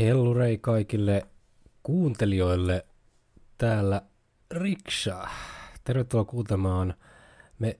[0.00, 1.26] Hellurei kaikille
[1.82, 2.86] kuuntelijoille
[3.58, 4.02] täällä
[4.50, 5.28] Riksha.
[5.84, 6.94] Tervetuloa kuuntelemaan.
[7.58, 7.78] Me,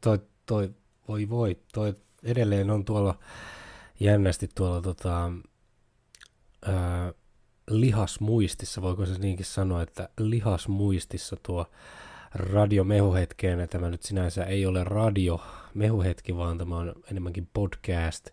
[0.00, 0.74] toi, toi,
[1.08, 3.18] voi voi, toi edelleen on tuolla
[4.00, 5.32] jännästi tuolla tota,
[6.66, 7.12] ää,
[7.70, 11.66] lihasmuistissa, voiko se niinkin sanoa, että lihasmuistissa tuo
[12.34, 13.68] radio mehuhetkeen.
[13.68, 15.40] Tämä nyt sinänsä ei ole radio
[15.74, 18.30] mehuhetki, vaan tämä on enemmänkin podcast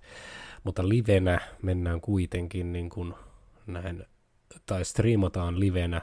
[0.63, 3.13] mutta livenä mennään kuitenkin niin kuin
[3.67, 4.05] näin,
[4.65, 6.01] tai striimataan livenä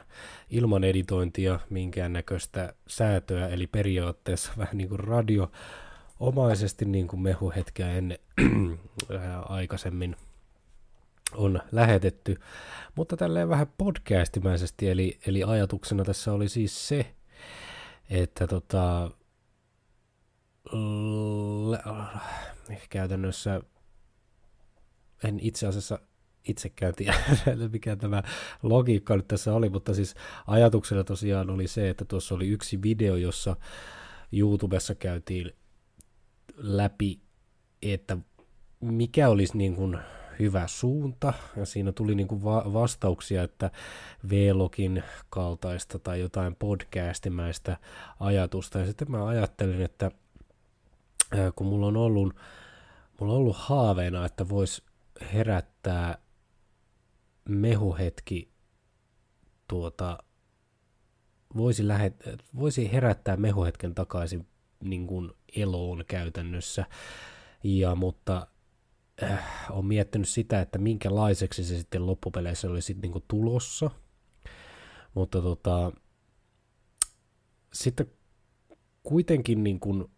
[0.49, 5.51] ilman editointia, minkäännäköistä säätöä, eli periaatteessa vähän niin kuin radio
[6.19, 8.19] omaisesti niin kuin mehuhetkeä ennen
[9.49, 10.15] aikaisemmin
[11.33, 12.37] on lähetetty,
[12.95, 17.15] mutta tälleen vähän podcastimäisesti, eli, eli ajatuksena tässä oli siis se,
[18.09, 19.11] että tota,
[20.71, 21.75] l-
[22.89, 23.61] käytännössä
[25.23, 25.99] en itse asiassa
[26.47, 27.13] itsekään tiedä,
[27.73, 28.23] mikä tämä
[28.63, 30.15] logiikka nyt tässä oli, mutta siis
[30.47, 33.55] ajatuksena tosiaan oli se, että tuossa oli yksi video, jossa
[34.31, 35.51] YouTubessa käytiin
[36.57, 37.21] läpi,
[37.81, 38.17] että
[38.79, 39.97] mikä olisi niin kuin
[40.39, 43.71] hyvä suunta, ja siinä tuli niin kuin va- vastauksia, että
[44.29, 47.77] Vlogin kaltaista tai jotain podcastimäistä
[48.19, 50.11] ajatusta, ja sitten mä ajattelin, että
[51.55, 52.35] kun mulla on ollut,
[53.19, 54.83] mulla on ollut haaveena, että voisi
[55.33, 56.17] herättää
[57.49, 58.51] mehuhetki
[59.67, 60.17] tuota,
[61.55, 62.15] voisi, lähet,
[62.55, 64.47] voisi herättää mehuhetken takaisin
[64.83, 66.85] niin kuin eloon käytännössä,
[67.63, 68.47] ja, mutta
[69.23, 73.91] äh, on miettinyt sitä, että minkälaiseksi se sitten loppupeleissä oli sitten niin kuin tulossa,
[75.13, 75.91] mutta tota,
[77.73, 78.07] sitten
[79.03, 80.11] kuitenkin niin kuin,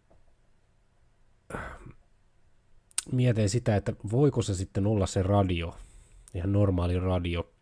[3.12, 5.76] mietin sitä, että voiko se sitten olla se radio,
[6.34, 7.52] ihan normaali radio.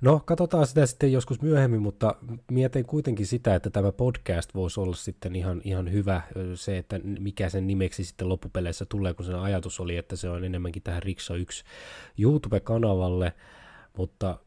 [0.00, 2.14] No, katsotaan sitä sitten joskus myöhemmin, mutta
[2.50, 6.22] mietin kuitenkin sitä, että tämä podcast voisi olla sitten ihan, ihan hyvä
[6.54, 10.44] se, että mikä sen nimeksi sitten loppupeleissä tulee, kun sen ajatus oli, että se on
[10.44, 11.64] enemmänkin tähän Riksa 1
[12.18, 13.32] YouTube-kanavalle,
[13.96, 14.38] mutta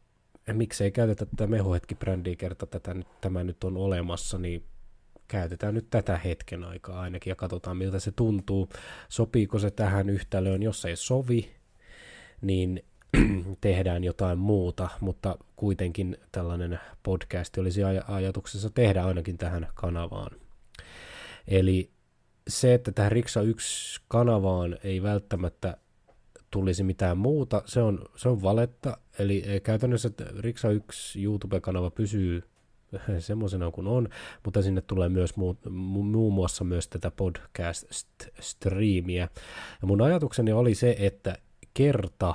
[0.52, 4.64] miksei käytetä tätä mehuhetki-brändiä kerta tätä, tämä nyt on olemassa, niin
[5.28, 8.68] käytetään nyt tätä hetken aikaa ainakin ja katsotaan miltä se tuntuu.
[9.08, 11.50] Sopiiko se tähän yhtälöön, jos ei sovi,
[12.40, 12.82] niin
[13.60, 20.30] tehdään jotain muuta, mutta kuitenkin tällainen podcast olisi aj- ajatuksessa tehdä ainakin tähän kanavaan.
[21.48, 21.90] Eli
[22.48, 25.76] se, että tähän Riksa 1 kanavaan ei välttämättä
[26.50, 28.98] tulisi mitään muuta, se on, se on valetta.
[29.18, 32.42] Eli käytännössä Riksa 1 YouTube-kanava pysyy
[33.18, 34.08] semmoisena kuin on,
[34.44, 39.28] mutta sinne tulee myös muu, muun muassa myös tätä podcast-striimiä.
[39.80, 41.36] Ja mun ajatukseni oli se, että
[41.74, 42.34] kerta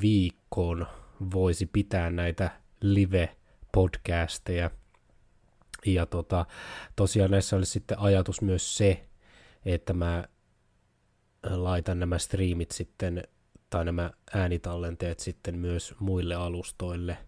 [0.00, 0.86] viikkoon
[1.34, 2.50] voisi pitää näitä
[2.80, 4.70] live-podcasteja.
[5.86, 6.46] Ja tota,
[6.96, 9.06] tosiaan näissä olisi sitten ajatus myös se,
[9.64, 10.24] että mä
[11.50, 13.22] laitan nämä striimit sitten,
[13.70, 17.18] tai nämä äänitallenteet sitten myös muille alustoille–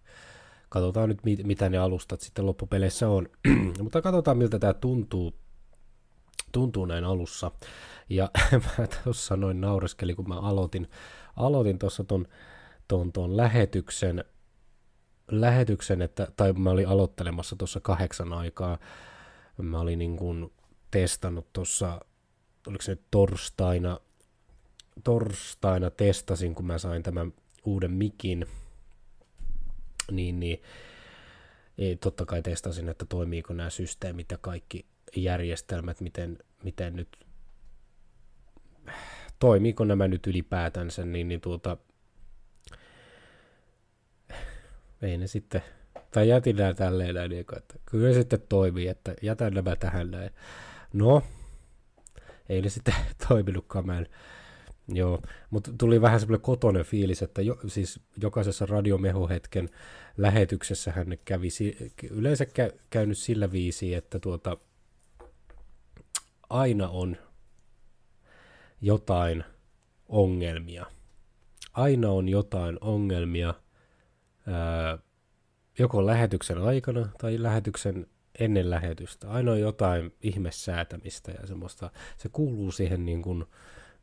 [0.69, 3.29] katsotaan nyt, mitä ne alustat sitten loppupeleissä on.
[3.83, 5.33] Mutta katsotaan, miltä tämä tuntuu,
[6.51, 7.51] tuntuu näin alussa.
[8.09, 8.29] Ja
[8.77, 10.89] mä tuossa noin naureskelin, kun mä aloitin,
[11.35, 12.27] aloitin tuossa ton,
[12.87, 14.23] ton, ton lähetyksen,
[15.31, 18.77] lähetyksen että, tai mä olin aloittelemassa tuossa kahdeksan aikaa.
[19.57, 20.53] Mä olin niin kuin
[20.91, 22.01] testannut tuossa,
[22.67, 23.99] oliko se nyt torstaina,
[25.03, 27.33] torstaina testasin, kun mä sain tämän
[27.65, 28.45] uuden mikin,
[30.11, 30.61] niin, niin
[32.01, 34.85] totta kai testasin, että toimiiko nämä systeemit ja kaikki
[35.15, 37.25] järjestelmät, miten, miten nyt
[39.39, 41.77] toimiiko nämä nyt ylipäätänsä, niin, niin tuota,
[45.01, 45.61] ei ne sitten,
[46.11, 50.29] tai jätin nämä tälleen näin, niin että kyllä sitten toimii, että jätän nämä tähän näin.
[50.93, 51.23] No,
[52.49, 52.95] ei ne sitten
[53.27, 54.07] toiminutkaan, mä en,
[54.93, 59.69] Joo, mutta tuli vähän semmoinen kotonen fiilis, että jo, siis jokaisessa radiomehuhetken
[60.17, 61.47] lähetyksessä hän kävi,
[62.11, 64.57] yleensä kä, käynyt sillä viisi, että tuota,
[66.49, 67.17] aina on
[68.81, 69.43] jotain
[70.09, 70.85] ongelmia.
[71.73, 73.53] Aina on jotain ongelmia
[74.47, 74.97] ää,
[75.79, 78.07] joko lähetyksen aikana tai lähetyksen
[78.39, 79.29] ennen lähetystä.
[79.29, 83.45] Aina on jotain ihmesäätämistä ja semmoista, se kuuluu siihen niin kuin,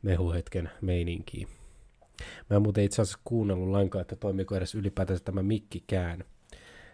[0.05, 1.47] mehuhetken meininkiä.
[2.49, 6.23] Mä en muuten itse asiassa kuunnellut lainkaan, että toimiko edes ylipäätänsä tämä mikkikään,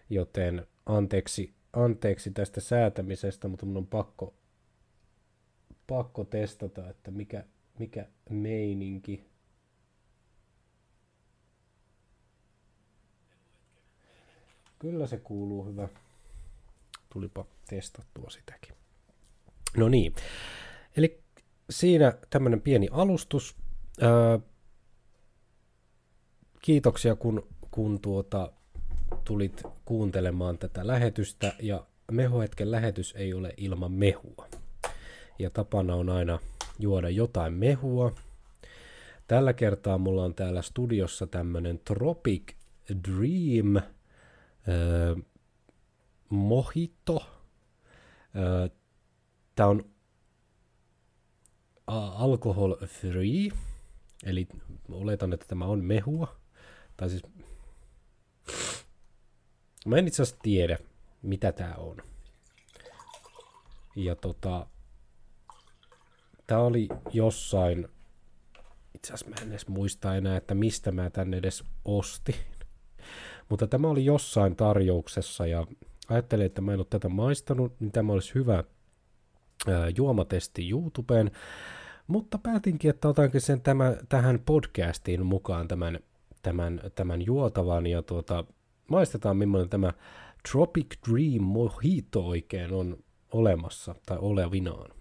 [0.10, 4.34] joten anteeksi, anteeksi tästä säätämisestä, mutta mun on pakko,
[5.88, 7.46] pakko testata, että mikä,
[7.80, 9.26] mikä meininki.
[14.80, 15.90] Kyllä se kuuluu hyvä.
[17.14, 18.76] Tulipa testattua sitäkin.
[19.78, 20.14] No niin,
[20.98, 21.22] eli
[21.72, 23.56] siinä tämmöinen pieni alustus.
[24.04, 24.40] Öö,
[26.62, 28.52] kiitoksia kun, kun tuota,
[29.24, 34.48] tulit kuuntelemaan tätä lähetystä ja mehuhetken lähetys ei ole ilman mehua.
[35.40, 36.40] Ja tapana on aina
[36.80, 38.16] juoda jotain mehua.
[39.28, 42.54] Tällä kertaa mulla on täällä studiossa tämmönen Tropic
[43.10, 43.84] Dream äh,
[46.30, 47.16] Mojito.
[47.16, 48.72] Äh,
[49.56, 49.86] Tämä on
[52.00, 53.50] alcohol free,
[54.26, 54.48] eli
[54.90, 56.36] oletan, että tämä on mehua.
[56.98, 57.24] Tai siis
[59.86, 60.78] Mä en itse asiassa tiedä,
[61.22, 61.98] mitä tää on.
[63.96, 64.66] Ja tota,
[66.48, 67.88] tää oli jossain,
[68.96, 72.36] itse asiassa mä en edes muista enää, että mistä mä tänne edes ostin.
[73.50, 75.68] Mutta tämä oli jossain tarjouksessa ja
[76.10, 78.64] ajattelin, että mä en ole tätä maistanut, niin tämä olisi hyvä
[79.98, 81.32] juomatesti YouTubeen.
[82.12, 86.00] Mutta päätinkin, että otankin sen tämä, tähän podcastiin mukaan tämän,
[86.42, 88.46] tämän, tämän juotavan ja tuota,
[88.88, 89.94] maistetaan, millainen tämä
[90.52, 94.92] Tropic Dream Mojito oikein on olemassa tai olevinaan.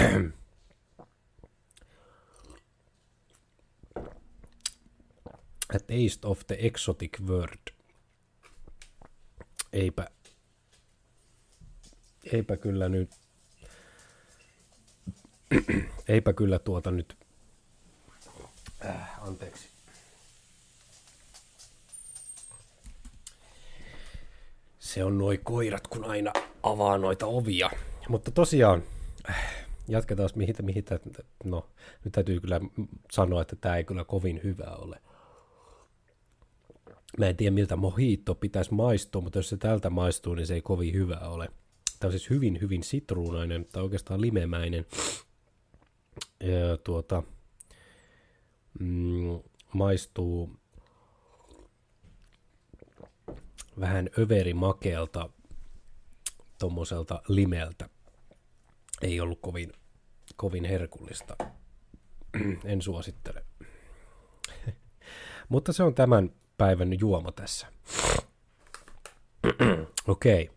[5.74, 7.79] A taste of the exotic world.
[9.72, 10.06] Eipä,
[12.32, 13.10] eipä kyllä nyt
[16.08, 17.16] eipä kyllä tuota nyt...
[18.84, 19.68] Äh, anteeksi.
[24.78, 26.32] Se on noi koirat, kun aina
[26.62, 27.70] avaa noita ovia.
[28.08, 28.82] Mutta tosiaan,
[29.30, 30.84] äh, jatketaan mihin, mihin
[31.44, 31.70] no
[32.04, 32.60] nyt täytyy kyllä
[33.10, 35.00] sanoa, että tämä ei kyllä kovin hyvä ole.
[37.18, 40.62] Mä en tiedä miltä mojito pitäisi maistua, mutta jos se tältä maistuu, niin se ei
[40.62, 41.48] kovin hyvä ole.
[42.00, 44.86] Tämä on siis hyvin, hyvin sitruunainen tai oikeastaan limemäinen
[46.40, 47.22] ja, tuota,
[48.80, 49.40] mm,
[49.72, 50.50] maistuu
[53.80, 55.30] vähän överimakeelta
[56.58, 57.88] tuommoiselta limeltä.
[59.02, 59.72] Ei ollut kovin,
[60.36, 61.36] kovin herkullista.
[62.64, 63.44] en suosittele.
[65.48, 66.30] Mutta se on tämän
[66.60, 67.66] päivän juoma tässä.
[70.08, 70.42] Okei.
[70.42, 70.56] Okay.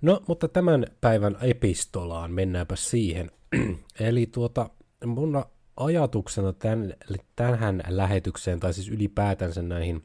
[0.00, 3.30] No, mutta tämän päivän epistolaan mennäänpä siihen.
[4.00, 4.70] Eli tuota,
[5.06, 5.44] mun
[5.76, 6.94] ajatuksena tämän,
[7.36, 10.04] tähän lähetykseen, tai siis ylipäätänsä näihin,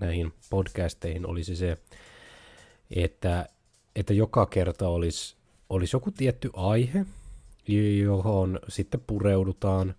[0.00, 1.76] näihin podcasteihin olisi se,
[2.90, 3.48] että,
[3.96, 5.36] että joka kerta olisi,
[5.68, 7.06] olisi joku tietty aihe,
[8.02, 9.94] johon sitten pureudutaan.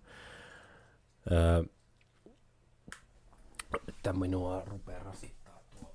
[4.02, 5.94] Tämä minua rupeaa rasittaa tuo.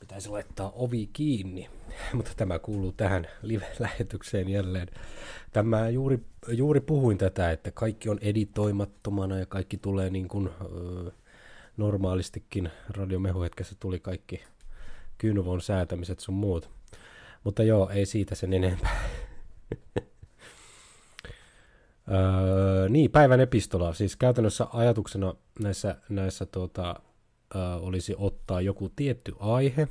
[0.00, 1.70] Pitäisi laittaa ovi kiinni,
[2.12, 4.88] mutta tämä kuuluu tähän live-lähetykseen jälleen.
[5.52, 11.10] Tämä juuri, juuri puhuin tätä, että kaikki on editoimattomana ja kaikki tulee niin kuin ö,
[11.76, 14.44] normaalistikin radiomehuhetkessä tuli kaikki
[15.18, 16.70] kynvon säätämiset sun muut.
[17.44, 19.00] Mutta joo, ei siitä sen enempää.
[22.10, 23.94] öö, niin, päivän epistola.
[23.94, 27.00] Siis käytännössä ajatuksena näissä, näissä tuota,
[27.54, 29.88] ö, olisi ottaa joku tietty aihe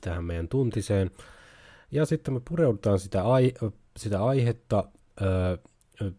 [0.00, 1.10] tähän meidän tuntiseen.
[1.90, 3.54] Ja sitten me pureudutaan sitä ai-
[3.96, 4.84] sitä aihetta
[5.20, 5.58] ö,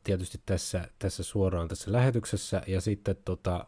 [0.04, 3.66] tietysti tässä, tässä suoraan tässä lähetyksessä, ja sitten tota,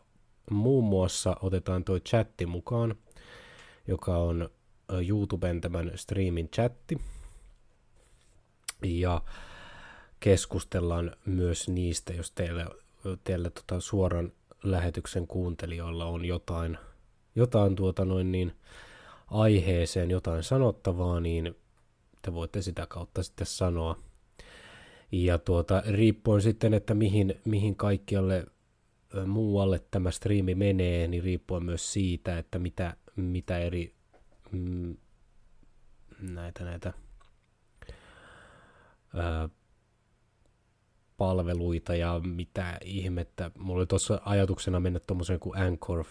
[0.51, 2.95] muun muassa otetaan tuo chatti mukaan,
[3.87, 4.49] joka on
[5.07, 7.01] YouTuben tämän streamin chatti,
[8.83, 9.21] ja
[10.19, 12.65] keskustellaan myös niistä, jos teillä,
[13.24, 14.31] teillä tota suoran
[14.63, 16.77] lähetyksen kuuntelijoilla on jotain,
[17.36, 18.55] jotain tuota noin niin
[19.27, 21.55] aiheeseen jotain sanottavaa, niin
[22.21, 24.00] te voitte sitä kautta sitten sanoa.
[25.12, 28.45] Ja tuota, riippuen sitten, että mihin, mihin kaikkialle
[29.25, 33.93] muualle tämä striimi menee, niin riippuen myös siitä, että mitä, mitä eri
[34.51, 34.97] mm,
[36.21, 36.93] näitä, näitä
[39.15, 39.50] ää,
[41.17, 43.51] palveluita ja mitä ihmettä.
[43.57, 46.05] Mulla oli tuossa ajatuksena mennä tuommoisen kuin Anchor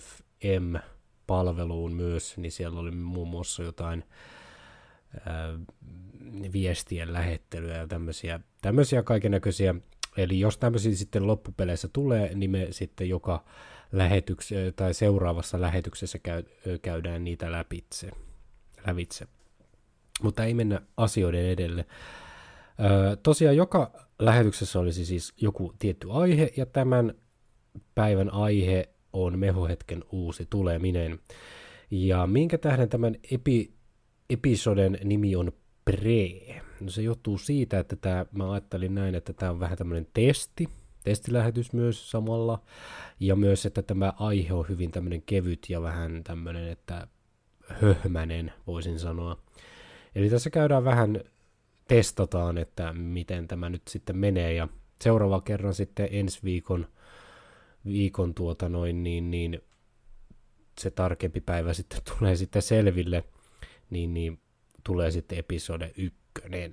[0.00, 4.04] FM-palveluun myös, niin siellä oli muun muassa jotain
[6.52, 9.74] viestien lähettelyä ja tämmöisiä, tämmöisiä kaikennäköisiä.
[10.16, 13.44] Eli jos tämmöisiä sitten loppupeleissä tulee, niin me sitten joka
[13.92, 16.42] lähetyksessä tai seuraavassa lähetyksessä käy,
[16.82, 18.10] käydään niitä läpitse,
[18.86, 19.26] lävitse.
[20.22, 21.86] Mutta ei mennä asioiden edelle.
[23.22, 27.14] Tosiaan joka lähetyksessä olisi siis joku tietty aihe, ja tämän
[27.94, 31.18] päivän aihe on mehuhetken uusi tuleminen.
[31.90, 33.72] Ja minkä tähden tämän epi,
[34.30, 35.52] episoden nimi on
[35.84, 36.62] Pre?
[36.80, 40.68] No se johtuu siitä, että tämä, mä ajattelin näin, että tämä on vähän tämmöinen testi,
[41.04, 42.62] testilähetys myös samalla,
[43.20, 47.08] ja myös, että tämä aihe on hyvin tämmöinen kevyt ja vähän tämmöinen, että
[47.68, 49.38] höhmänen, voisin sanoa.
[50.14, 51.20] Eli tässä käydään vähän,
[51.88, 54.68] testataan, että miten tämä nyt sitten menee, ja
[55.00, 56.88] seuraava kerran sitten ensi viikon,
[57.84, 59.60] viikon tuota noin, niin, niin
[60.80, 63.24] se tarkempi päivä sitten tulee sitten selville,
[63.90, 64.40] niin, niin
[64.84, 66.72] tulee sitten episode ykkönen.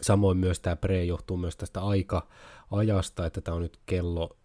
[0.00, 4.36] Samoin myös tämä pre johtuu myös tästä aika-ajasta, että tämä on nyt kello,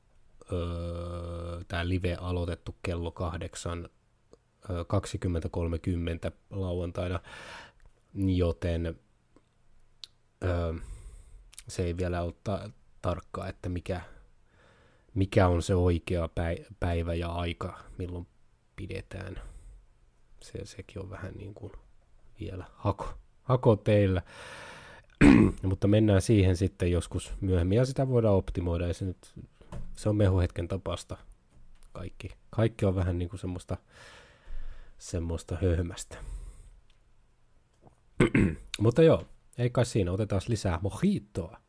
[0.52, 3.90] öö, tämä live aloitettu kello 8
[4.70, 7.20] 20.30 lauantaina,
[8.14, 9.00] joten
[10.44, 10.74] öö,
[11.68, 12.70] se ei vielä ole ta-
[13.02, 14.02] tarkkaa, että mikä,
[15.14, 16.30] mikä on se oikea
[16.80, 18.28] päivä ja aika, milloin
[18.76, 19.42] pidetään.
[20.42, 21.72] Se, sekin on vähän niin kuin
[22.40, 23.14] vielä hako,
[23.44, 24.22] hako teillä.
[25.64, 28.88] Mutta mennään siihen sitten joskus myöhemmin ja sitä voidaan optimoida.
[28.88, 29.34] Ja se, nyt,
[29.96, 31.18] se on mehuhetken tapasta.
[31.94, 33.78] Kaikki, kaikki on vähän niin kuin semmoista,
[34.98, 36.18] semmoista höhmästä.
[38.80, 39.26] Mutta joo,
[39.58, 40.12] ei kai siinä.
[40.12, 41.60] Otetaan lisää mojitoa.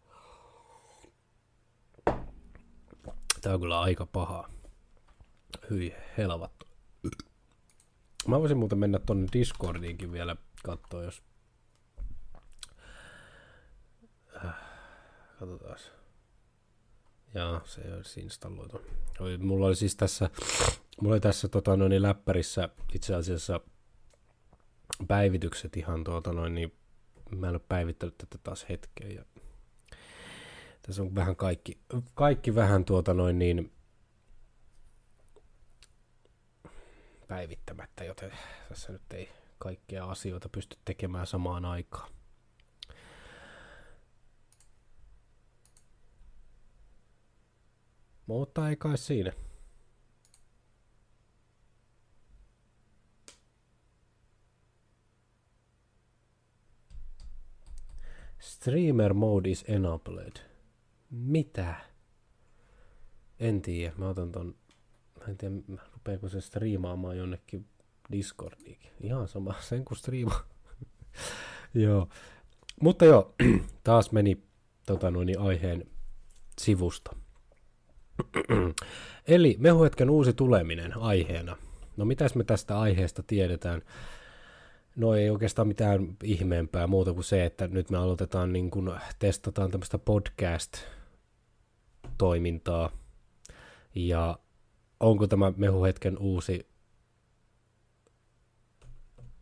[3.41, 4.51] Tää on kyllä aika paha.
[5.71, 6.67] Hyi helvattu.
[8.29, 11.23] Mä voisin muuten mennä tonne Discordiinkin vielä katsoa, jos...
[14.45, 14.55] Äh,
[15.39, 15.79] katsotaan.
[17.35, 18.81] Jaa, se ei olisi installoitu.
[19.39, 20.31] Mulla oli siis tässä,
[21.01, 23.61] mulla oli tässä tota, noin, niin läppärissä itse asiassa
[25.09, 26.73] päivitykset ihan tuota noin, niin
[27.37, 29.15] mä en ole päivittänyt tätä taas hetkeen.
[29.15, 29.25] Ja
[30.83, 31.79] tässä on vähän kaikki,
[32.15, 33.73] kaikki vähän tuota noin niin
[37.29, 38.33] päivittämättä, joten
[38.69, 42.11] tässä nyt ei kaikkia asioita pysty tekemään samaan aikaan.
[48.27, 49.33] Mutta ei kai siinä.
[58.39, 60.37] Streamer mode is enabled.
[61.11, 61.75] Mitä?
[63.41, 63.93] En tiedä.
[63.97, 64.55] Mä otan ton...
[65.19, 65.55] Mä en tiedä,
[65.93, 67.67] rupeeko se striimaamaan jonnekin
[68.13, 68.91] Discordiinkin.
[69.01, 70.45] Ihan sama, sen kun striima.
[71.75, 72.09] joo.
[72.81, 73.35] Mutta joo,
[73.85, 74.43] taas meni
[74.87, 75.85] tota noin, aiheen
[76.61, 77.17] sivusta.
[79.29, 81.57] Eli mehuhetken uusi tuleminen aiheena.
[81.97, 83.83] No mitäs me tästä aiheesta tiedetään?
[84.99, 89.71] No ei oikeastaan mitään ihmeempää muuta kuin se, että nyt me aloitetaan niin kuin, testataan
[89.71, 92.91] tämmöistä podcast-toimintaa.
[93.95, 94.39] Ja
[95.01, 96.69] onko tämä mehuhetken uusi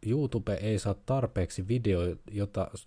[0.06, 2.22] YouTube ei saa tarpeeksi videoita,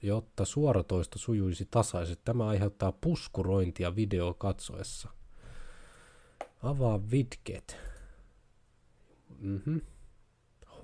[0.02, 2.22] jotta suoratoisto sujuisi tasaisesti.
[2.26, 5.10] Tämä aiheuttaa puskurointia video katsoessa.
[6.64, 7.78] Avaa widget.
[9.40, 9.82] Mm-hmm.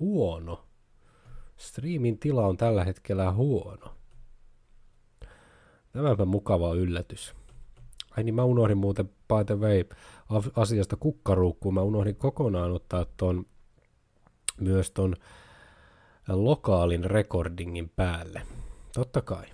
[0.00, 0.65] Huono.
[1.56, 3.94] Striimin tila on tällä hetkellä huono.
[5.92, 7.34] Tämäpä mukava yllätys.
[8.10, 9.84] Ai niin, mä unohdin muuten by the way
[10.56, 11.74] asiasta kukkaruukkuun.
[11.74, 13.46] Mä unohdin kokonaan ottaa ton,
[14.60, 15.16] myös ton
[16.28, 18.42] lokaalin recordingin päälle.
[18.94, 19.46] Totta kai.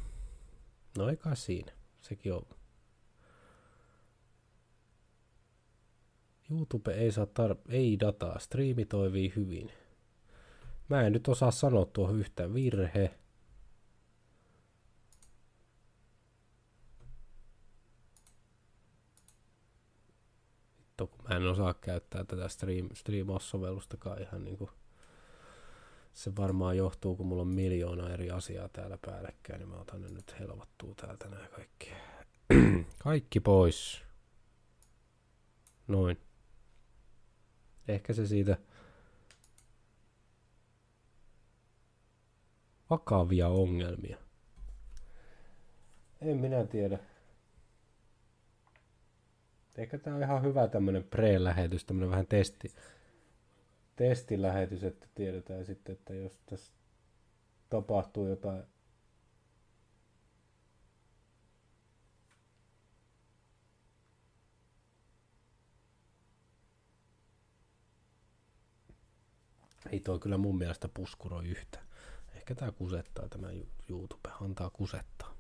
[0.99, 1.73] No ei kai siinä.
[2.01, 2.43] Sekin on.
[6.51, 8.39] YouTube ei saa tar- ei dataa.
[8.39, 9.73] Striimi toimii hyvin.
[10.93, 13.15] Mä en nyt osaa sanoa tuo yhtä virhe.
[20.79, 24.71] Vittu, kun mä en osaa käyttää tätä stream, streamaussovellustakaan ihan niinku
[26.13, 30.09] se varmaan johtuu, kun mulla on miljoona eri asiaa täällä päällekkäin, niin mä otan ne
[30.09, 31.93] nyt helvattua täältä nämä kaikki.
[33.05, 34.03] kaikki pois.
[35.89, 36.21] Noin.
[37.89, 38.59] Ehkä se siitä
[42.93, 44.19] vakavia ongelmia.
[46.21, 46.99] En minä tiedä.
[49.77, 52.75] Ehkä tää on ihan hyvä tämmönen pre-lähetys, tämmönen vähän testi,
[53.97, 56.73] testilähetys, että tiedetään sitten, että jos tässä
[57.71, 58.63] tapahtuu jotain
[69.91, 71.92] Ei toi kyllä mun mielestä puskuroi yhtä.
[72.43, 73.49] Ehkä tää kusettaa tämä
[73.89, 75.35] YouTube, antaa kusettaa.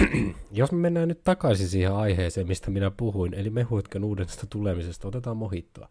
[0.50, 5.36] jos me mennään nyt takaisin siihen aiheeseen, mistä minä puhuin, eli mehuhetken uudesta tulemisesta, otetaan
[5.36, 5.88] mohittoa.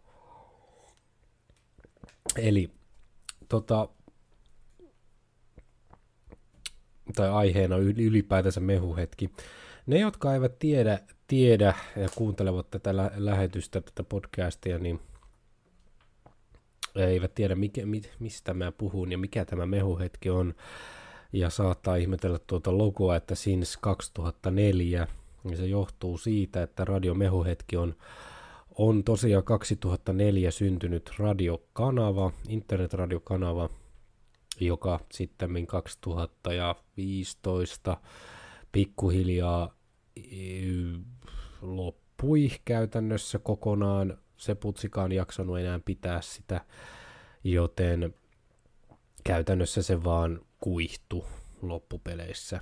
[2.36, 2.70] Eli
[3.48, 3.88] tota,
[7.16, 9.30] tai aiheena ylipäätänsä mehuhetki.
[9.86, 15.00] Ne, jotka eivät tiedä, tiedä ja kuuntelevat tätä lä- lähetystä, tätä podcastia, niin
[16.94, 17.82] eivät tiedä, mikä,
[18.18, 20.54] mistä mä puhun ja mikä tämä mehuhetki on.
[21.32, 25.08] Ja saattaa ihmetellä tuota logoa, että since 2004.
[25.50, 27.94] Ja se johtuu siitä, että Radio Mehuhetki on,
[28.78, 33.70] on tosiaan 2004 syntynyt radiokanava, internetradiokanava,
[34.60, 37.96] joka sitten 2015
[38.72, 39.74] pikkuhiljaa
[41.62, 44.18] loppui käytännössä kokonaan.
[44.40, 46.60] Se putsikaan jaksanut enää pitää sitä,
[47.44, 48.14] joten
[49.24, 51.24] käytännössä se vaan kuihtu
[51.62, 52.60] loppupeleissä.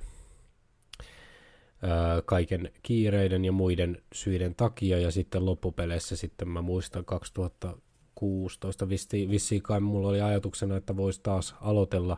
[2.25, 9.61] Kaiken kiireiden ja muiden syiden takia, ja sitten loppupeleissä sitten mä muistan 2016 vissiin, vissiin
[9.61, 12.17] kai mulla oli ajatuksena, että voisi taas aloitella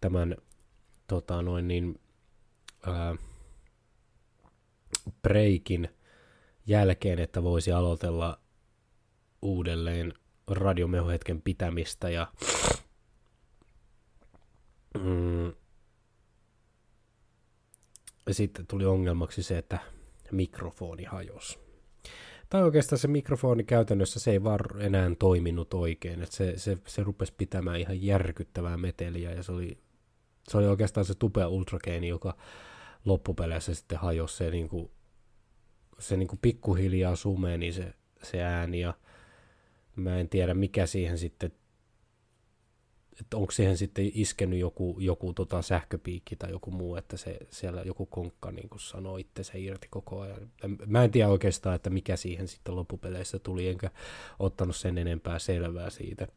[0.00, 0.36] tämän
[1.06, 2.00] tota noin niin,
[2.86, 3.16] ää,
[5.22, 5.88] breakin
[6.66, 8.45] jälkeen, että voisi aloitella
[9.42, 10.12] uudelleen
[10.50, 12.32] radiomehuhetken pitämistä ja
[14.94, 15.52] mm,
[18.30, 19.78] sitten tuli ongelmaksi se, että
[20.32, 21.58] mikrofoni hajosi.
[22.50, 27.02] Tai oikeastaan se mikrofoni käytännössä se ei vaan enää toiminut oikein, että se, se, se
[27.02, 29.78] rupesi pitämään ihan järkyttävää meteliä ja se oli,
[30.48, 32.36] se oli oikeastaan se tupea ultrageeni, joka
[33.04, 34.90] loppupeleissä sitten hajosi se, niin kuin,
[35.98, 38.94] se niin kuin pikkuhiljaa sumeni se, se ääni ja
[39.96, 41.52] mä en tiedä mikä siihen sitten
[43.20, 47.82] että onko siihen sitten iskenyt joku, joku tota sähköpiikki tai joku muu, että se, siellä
[47.82, 50.50] joku konkka niin kuin sanoo itse se irti koko ajan.
[50.86, 53.90] Mä en tiedä oikeastaan, että mikä siihen sitten loppupeleissä tuli, enkä
[54.38, 56.28] ottanut sen enempää selvää siitä.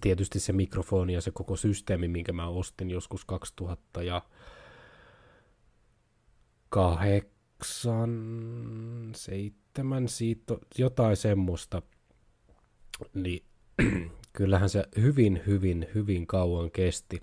[0.00, 4.22] Tietysti se mikrofoni ja se koko systeemi, minkä mä ostin joskus 2000 ja
[6.68, 8.10] kahdeksan,
[9.14, 11.82] seitsemän, siitä, jotain semmoista,
[13.14, 13.42] niin
[14.32, 17.20] kyllähän se hyvin, hyvin, hyvin kauan kesti.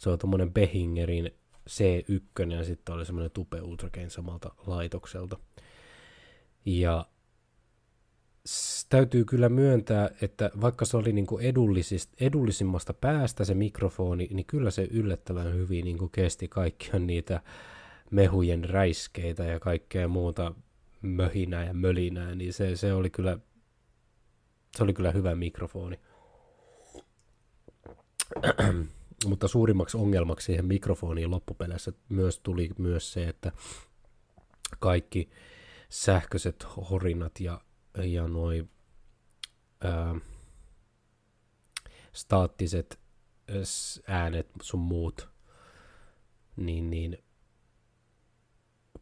[0.00, 1.30] Se on tuommoinen Behingerin
[1.70, 5.38] C1 ja sitten oli semmoinen Tupe Ultragain samalta laitokselta.
[6.66, 7.06] Ja
[8.88, 11.44] täytyy kyllä myöntää, että vaikka se oli niin kuin
[12.20, 17.40] edullisimmasta päästä se mikrofoni, niin kyllä se yllättävän hyvin niin kuin kesti kaikkia niitä
[18.10, 20.54] mehujen räiskeitä ja kaikkea muuta
[21.02, 23.38] möhinää ja mölinää, niin se, se oli kyllä
[24.76, 26.00] se oli kyllä hyvä mikrofoni.
[29.26, 33.52] Mutta suurimmaksi ongelmaksi siihen mikrofoniin loppupeleissä myös tuli myös se, että
[34.78, 35.30] kaikki
[35.88, 37.60] sähköiset horinat ja,
[38.04, 38.70] ja noin
[42.12, 43.00] staattiset
[44.06, 45.28] äänet sun muut,
[46.56, 47.18] niin, niin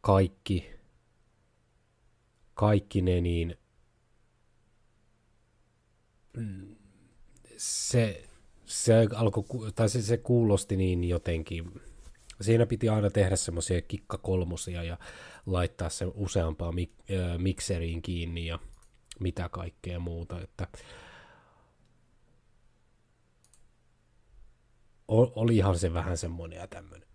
[0.01, 0.71] kaikki,
[2.55, 3.59] kaikki ne niin
[7.57, 8.29] se
[8.65, 9.45] se, alkoi,
[9.75, 11.81] tai se, se kuulosti niin jotenkin,
[12.41, 14.99] siinä piti aina tehdä semmoisia kikkakolmosia ja
[15.47, 18.59] laittaa se useampaa mik, äh, mikseriin kiinni ja
[19.21, 20.69] mitä kaikkea muuta, että
[25.09, 27.09] olihan se vähän semmoinen ja tämmöinen.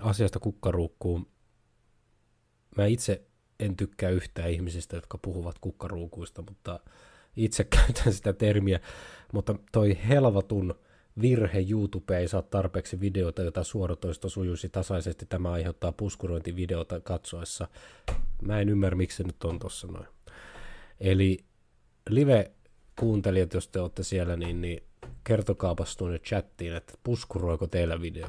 [0.00, 1.26] asiasta kukkaruukkuun.
[2.76, 3.27] Mä itse
[3.60, 6.80] en tykkää yhtään ihmisistä, jotka puhuvat kukkaruukuista, mutta
[7.36, 8.80] itse käytän sitä termiä,
[9.32, 10.74] mutta toi helvatun
[11.20, 15.26] virhe YouTube ei saa tarpeeksi videota, jota suoratoisto sujuisi tasaisesti.
[15.26, 17.68] Tämä aiheuttaa puskurointivideota katsoessa.
[18.42, 20.06] Mä en ymmärrä, miksi se nyt on tossa noin.
[21.00, 21.38] Eli
[22.10, 24.82] live-kuuntelijat, jos te olette siellä, niin, niin
[25.24, 28.28] kertokaapas tuonne chattiin, että puskuroiko teillä video.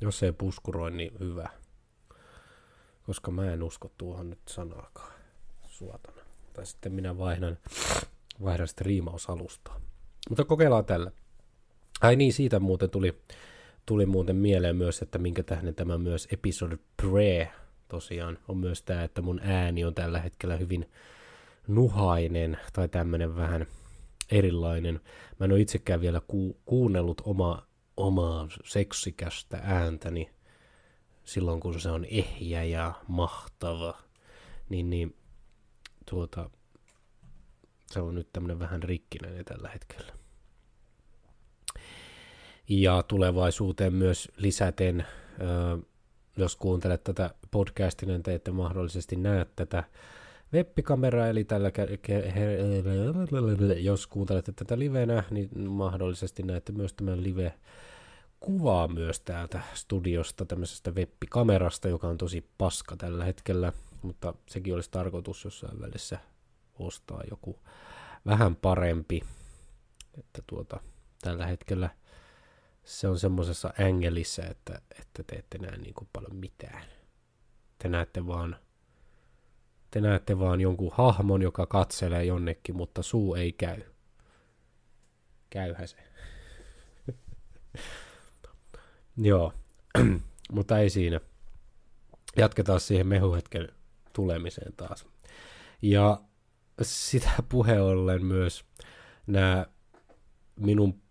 [0.00, 1.59] Jos ei puskuroi, niin hyvä.
[3.10, 5.12] Koska mä en usko tuohon nyt sanaakaan
[5.66, 6.22] suotana.
[6.52, 7.58] Tai sitten minä vaihdan
[8.44, 9.80] vaihda striimausalustaa.
[10.28, 11.12] Mutta kokeillaan tällä.
[12.00, 13.18] Ai niin, siitä muuten tuli,
[13.86, 17.52] tuli muuten mieleen myös, että minkä tähden tämä myös episode pre
[17.88, 20.90] tosiaan on myös tämä, että mun ääni on tällä hetkellä hyvin
[21.68, 23.66] nuhainen tai tämmöinen vähän
[24.30, 25.00] erilainen.
[25.38, 30.30] Mä en ole itsekään vielä ku- kuunnellut oma, omaa seksikästä ääntäni
[31.24, 33.98] silloin, kun se on ehjä ja mahtava.
[34.68, 35.16] Niin, niin
[36.10, 36.50] tuota,
[37.86, 40.12] se on nyt tämmöinen vähän rikkinäinen tällä hetkellä.
[42.68, 45.06] Ja tulevaisuuteen myös lisäten
[46.36, 49.84] jos kuuntelet tätä podcastia, niin te ette mahdollisesti näe tätä
[50.52, 51.70] webbikameraa, eli tällä
[53.80, 57.54] jos kuuntelette tätä livenä, niin mahdollisesti näette myös tämän live
[58.40, 63.72] kuvaa myös täältä studiosta, tämmöisestä webbikamerasta, joka on tosi paska tällä hetkellä,
[64.02, 66.18] mutta sekin olisi tarkoitus jossain välissä
[66.78, 67.58] ostaa joku
[68.26, 69.22] vähän parempi,
[70.18, 70.80] että tuota,
[71.22, 71.90] tällä hetkellä
[72.84, 76.84] se on semmoisessa ängelissä, että, että te ette näe niin kuin paljon mitään.
[77.78, 78.56] Te näette vaan
[79.90, 83.82] te näette vaan jonkun hahmon, joka katselee jonnekin, mutta suu ei käy.
[85.50, 85.96] Käyhä se.
[89.20, 89.52] Joo,
[90.52, 91.20] mutta ei siinä.
[92.36, 93.68] Jatketaan siihen mehuhetken
[94.12, 95.06] tulemiseen taas.
[95.82, 96.20] Ja
[96.82, 98.64] sitä puhe ollen myös
[99.26, 99.66] nämä
[100.56, 101.02] minun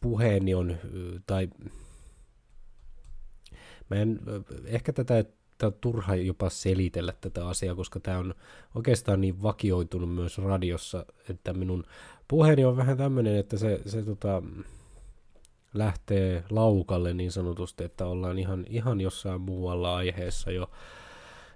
[0.00, 0.76] puheeni on,
[1.26, 1.48] tai
[3.90, 4.20] mä en,
[4.64, 5.24] ehkä tätä
[5.62, 8.34] on turha jopa selitellä tätä asiaa, koska tämä on
[8.74, 11.84] oikeastaan niin vakioitunut myös radiossa, että minun
[12.28, 14.42] puheeni on vähän tämmöinen, että se, se tota,
[15.74, 20.70] lähtee laukalle niin sanotusti, että ollaan ihan, ihan jossain muualla aiheessa jo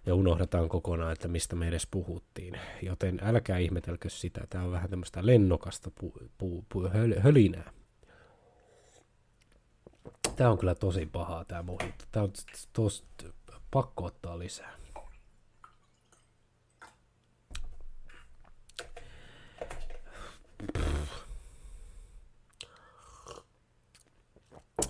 [0.06, 2.60] ja unohdetaan kokonaan, että mistä me edes puhuttiin.
[2.82, 7.72] Joten älkää ihmetelkö sitä, tämä on vähän tämmöistä lennokasta pu, pu, pu, höl, hölinää.
[10.36, 12.04] Tämä on kyllä tosi pahaa tämä mojito.
[12.12, 12.32] Tämä on
[12.72, 13.04] tos,
[13.70, 14.82] pakko ottaa lisää.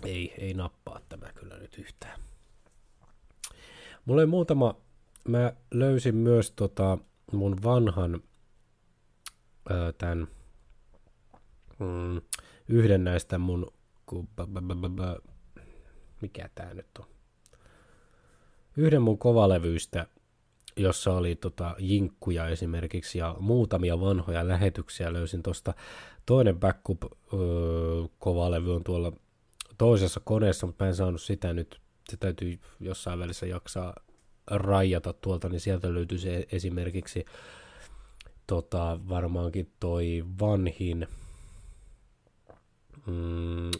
[0.04, 2.20] Ei, ei nappaa tämä kyllä nyt yhtään.
[4.04, 4.74] Mulla oli muutama,
[5.28, 6.98] mä löysin myös tota
[7.32, 8.22] mun vanhan
[9.70, 10.28] ää, tämän
[11.78, 12.20] mm,
[12.68, 13.72] yhden näistä mun,
[16.20, 17.06] mikä tää nyt on,
[18.76, 20.06] yhden mun kovalevyistä,
[20.76, 25.74] jossa oli tota jinkkuja esimerkiksi ja muutamia vanhoja lähetyksiä löysin tuosta.
[26.26, 29.12] Toinen backup-kovalevy on tuolla
[29.82, 33.94] toisessa koneessa, mutta mä en saanut sitä nyt, se täytyy jossain välissä jaksaa
[34.46, 37.24] rajata tuolta, niin sieltä löytyy se esimerkiksi
[38.46, 41.08] tota, varmaankin toi vanhin
[43.06, 43.70] mm,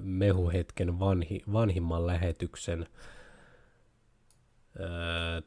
[0.00, 2.86] mehuhetken vanhi, vanhimman lähetyksen
[4.80, 4.88] öö,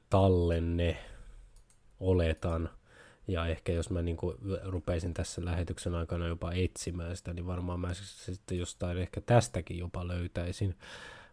[0.09, 0.97] tallenne,
[1.99, 2.69] oletan.
[3.27, 4.17] Ja ehkä jos mä niin
[4.63, 10.07] rupeisin tässä lähetyksen aikana jopa etsimään sitä, niin varmaan mä sitten jostain ehkä tästäkin jopa
[10.07, 10.75] löytäisin.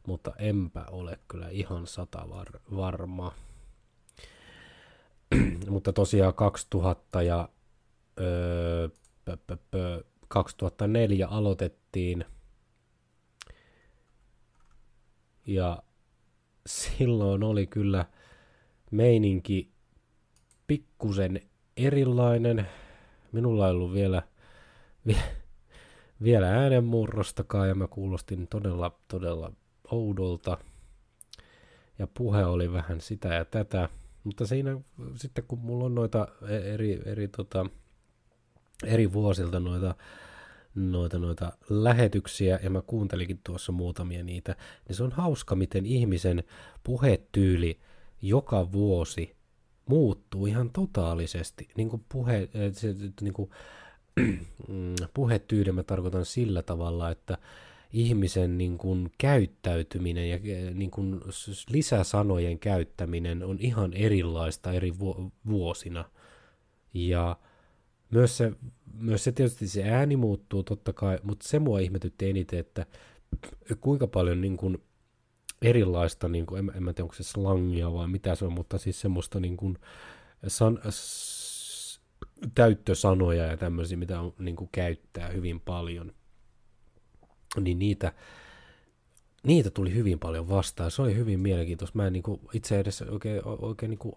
[0.07, 3.35] Mutta enpä ole kyllä ihan sata var- varma.
[5.71, 7.49] mutta tosiaan 2000 ja
[8.21, 8.89] öö,
[9.25, 12.25] pö, pö, pö, 2004 aloitettiin.
[15.47, 15.83] Ja
[16.67, 18.05] silloin oli kyllä
[18.91, 19.73] meininki
[20.67, 21.41] pikkusen
[21.77, 22.69] erilainen.
[23.33, 24.23] Minulla ei ollut vielä,
[25.07, 25.23] vielä,
[26.23, 29.53] vielä äänenmurrostakaan ja mä kuulostin todella, todella
[29.91, 30.59] oudolta.
[31.99, 33.89] Ja puhe oli vähän sitä ja tätä.
[34.25, 34.81] Mutta siinä
[35.17, 37.67] sitten kun mulla on noita e- eri, eri, tota,
[38.85, 39.95] eri vuosilta noita
[40.75, 44.57] noita, noita lähetyksiä, ja mä kuuntelinkin tuossa muutamia niitä,
[44.89, 46.45] niin se on hauska, miten ihmisen
[46.85, 47.81] puhetyyli
[48.23, 49.37] joka vuosi
[49.93, 51.69] muuttuu ihan totaalisesti.
[51.77, 53.51] Niin kuin puhe, se, niin kuin,
[55.15, 57.39] puhetyyli mä tarkoitan sillä tavalla, että
[57.93, 60.39] ihmisen niin kuin, käyttäytyminen ja
[60.75, 61.21] niin kuin,
[61.71, 64.93] lisäsanojen käyttäminen on ihan erilaista eri
[65.47, 66.05] vuosina.
[66.95, 67.37] Ja
[68.11, 68.53] myös se,
[68.95, 72.87] myös se tietysti se ääni muuttuu totta kai, mutta se mua ihmetytti eniten, että
[73.81, 74.79] kuinka paljon niin kuin
[75.63, 78.79] erilaista, niin kuin, en, en mä tiedä onko se slangia vai mitä se on, mutta
[78.79, 79.79] siis semmoista niin kuin
[80.47, 82.01] san, s,
[82.55, 86.13] täyttösanoja ja tämmöisiä, mitä on, niin kuin käyttää hyvin paljon,
[87.61, 88.13] niin niitä,
[89.47, 90.91] niitä tuli hyvin paljon vastaan.
[90.91, 91.97] Se oli hyvin mielenkiintoista.
[91.97, 94.15] Mä en niin kuin, itse edes oikein, oikein niin kuin,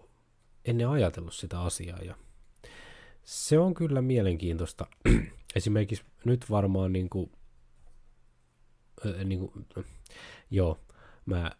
[0.64, 2.16] ennen ajatellut sitä asiaa ja
[3.24, 4.86] se on kyllä mielenkiintoista.
[5.56, 7.32] Esimerkiksi nyt varmaan niin kuin,
[9.24, 9.66] niin kuin,
[10.50, 10.78] joo,
[11.26, 11.50] mä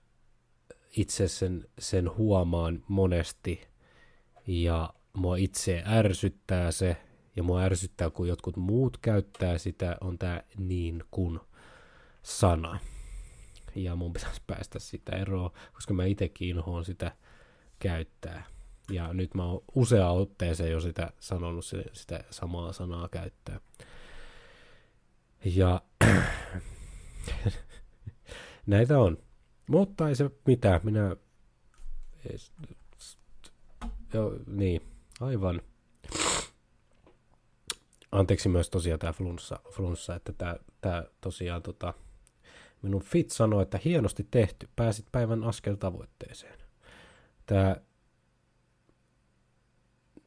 [0.97, 3.67] itse sen, sen huomaan monesti
[4.47, 6.97] ja mua itse ärsyttää se
[7.37, 11.41] ja mua ärsyttää, kun jotkut muut käyttää sitä, on tämä niin kuin
[12.23, 12.79] sana.
[13.75, 17.13] Ja mun pitäisi päästä sitä eroon, koska mä itsekin inhoon sitä
[17.79, 18.45] käyttää.
[18.91, 23.61] Ja nyt mä oon usea otteeseen jo sitä sanonut, sitä samaa sanaa käyttää.
[25.45, 25.83] Ja
[28.67, 29.26] näitä on.
[29.71, 31.17] Mutta ei se mitään, minä...
[32.31, 32.37] Ei,
[34.15, 34.83] jo, niin,
[35.21, 35.63] aivan.
[38.13, 41.95] Anteeksi myös tosiaan tämä flunssa, flunssa että tämä, tämä tosiaan tota,
[42.83, 46.59] minun Fit sanoi, että hienosti tehty, pääsit päivän askel tavoitteeseen.
[47.47, 47.77] Tämä,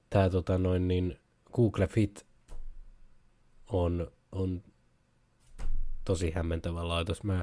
[0.10, 1.19] tämä tota noin niin,
[1.54, 2.28] Google Fit
[3.67, 4.63] on, on
[6.10, 7.24] tosi hämmentävä laitos.
[7.24, 7.34] Mä,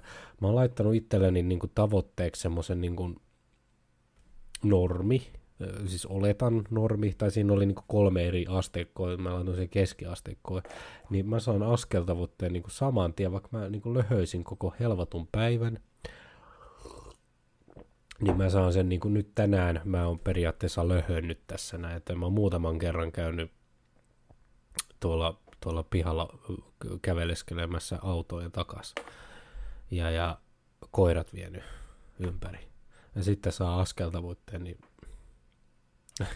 [0.41, 3.17] mä oon laittanut itselleni niin kuin tavoitteeksi semmoisen niin kuin
[4.63, 5.33] normi,
[5.87, 10.63] siis oletan normi, tai siinä oli niin kolme eri asteikkoa, mä laitoin sen keskiasteikkoon,
[11.11, 15.79] niin mä saan askeltavoitteen niin saman tien, vaikka mä niin löhöisin koko helvatun päivän,
[18.21, 22.27] niin mä saan sen niin nyt tänään, mä oon periaatteessa löhönnyt tässä näin, että mä
[22.27, 23.51] oon muutaman kerran käynyt
[25.01, 26.38] tuolla, tuolla pihalla
[27.03, 28.95] käveleskelemässä autojen takas.
[29.90, 30.38] Ja, ja
[30.90, 31.64] koirat vienyt
[32.19, 32.69] ympäri.
[33.14, 34.79] Ja sitten saa askeltavoitteen, niin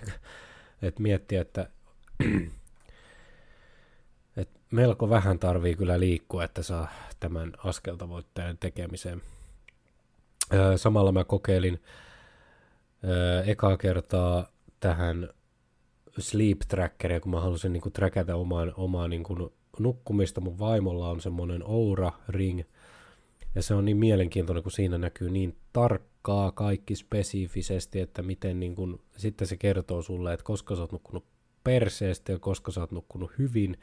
[0.83, 1.71] et miettiä, että
[4.37, 6.89] et melko vähän tarvii kyllä liikkua, että saa
[7.21, 9.23] tämän askeltavoitteen tekemiseen.
[10.77, 11.83] samalla mä kokeilin
[13.47, 14.47] ekaa kertaa
[14.81, 15.29] tähän
[16.21, 20.41] sleep trackeria, kun mä halusin niin trackata omaa, omaa niin kuin nukkumista.
[20.41, 22.61] Mun vaimolla on semmoinen Oura Ring,
[23.55, 28.75] ja se on niin mielenkiintoinen, kun siinä näkyy niin tarkkaa kaikki spesifisesti, että miten niin
[28.75, 31.25] kun, sitten se kertoo sulle, että koska sä oot nukkunut
[31.65, 33.77] perseestä ja koska sä oot nukkunut hyvin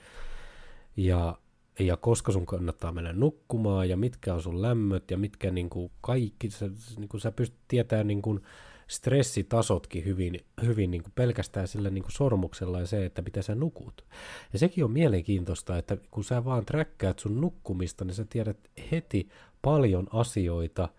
[0.98, 1.38] ja,
[1.80, 5.92] ja koska sun kannattaa mennä nukkumaan ja mitkä on sun lämmöt ja mitkä niin kuin
[6.02, 8.42] kaikki, sä, niin kuin sä pystyt tietämään niin kuin
[8.88, 13.56] stressitasotkin hyvin, hyvin niin kuin pelkästään sillä niin kuin sormuksella ja se, että mitä sä
[13.56, 14.06] nukut.
[14.54, 18.58] Ja sekin on mielenkiintoista, että kun sä vaan träkkäät sun nukkumista, niin sä tiedät
[18.92, 19.30] heti
[19.62, 20.90] paljon asioita,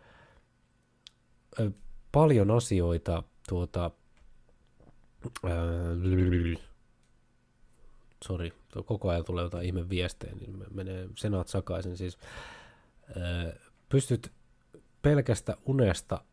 [2.12, 3.90] paljon asioita tuota,
[8.24, 8.52] sori,
[8.84, 11.96] koko ajan tulee jotain ihme viestejä, niin menee senaat sakaisin.
[11.96, 12.18] Siis,
[13.88, 14.32] pystyt
[15.02, 16.24] pelkästä unesta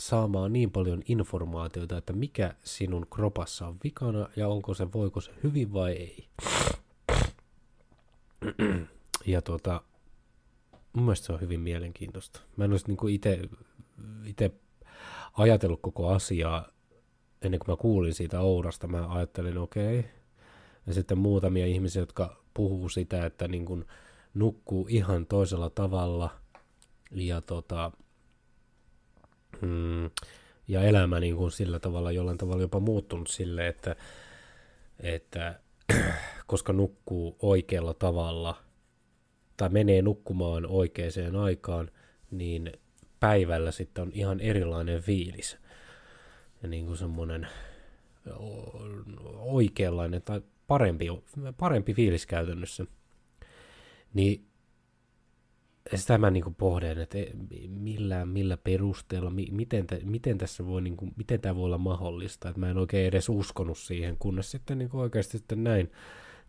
[0.00, 5.30] saamaan niin paljon informaatiota, että mikä sinun kropassa on vikana ja onko se, voiko se
[5.42, 6.28] hyvin vai ei.
[9.26, 9.82] Ja tuota,
[10.92, 12.40] mun mielestä se on hyvin mielenkiintoista.
[12.56, 13.14] Mä en olisi niin
[14.24, 14.50] itse
[15.32, 16.68] ajatellut koko asiaa
[17.42, 18.88] ennen kuin mä kuulin siitä Ourasta.
[18.88, 19.98] Mä ajattelin, okei.
[19.98, 20.10] Okay.
[20.86, 23.84] Ja sitten muutamia ihmisiä, jotka puhuu sitä, että niin kuin
[24.34, 26.30] nukkuu ihan toisella tavalla
[27.10, 27.92] ja, tota,
[29.62, 30.10] mm,
[30.68, 33.96] ja elämä niin kuin sillä tavalla jollain tavalla jopa muuttunut sille, että,
[35.00, 35.60] että
[36.46, 38.56] koska nukkuu oikealla tavalla–
[39.60, 41.90] tai menee nukkumaan oikeaan aikaan,
[42.30, 42.72] niin
[43.20, 45.58] päivällä sitten on ihan erilainen fiilis.
[46.62, 47.48] Ja niin kuin semmoinen
[49.38, 51.06] oikeanlainen tai parempi,
[51.58, 52.84] parempi fiilis käytännössä.
[54.14, 54.44] Niin
[55.94, 57.32] sitä mä niin pohdin, että e,
[57.68, 62.48] millä, millä perusteella, miten, miten tässä voi, niin kuin, miten tämä voi olla mahdollista.
[62.48, 65.90] Että mä en oikein edes uskonut siihen, kunnes sitten niin oikeasti sitten näin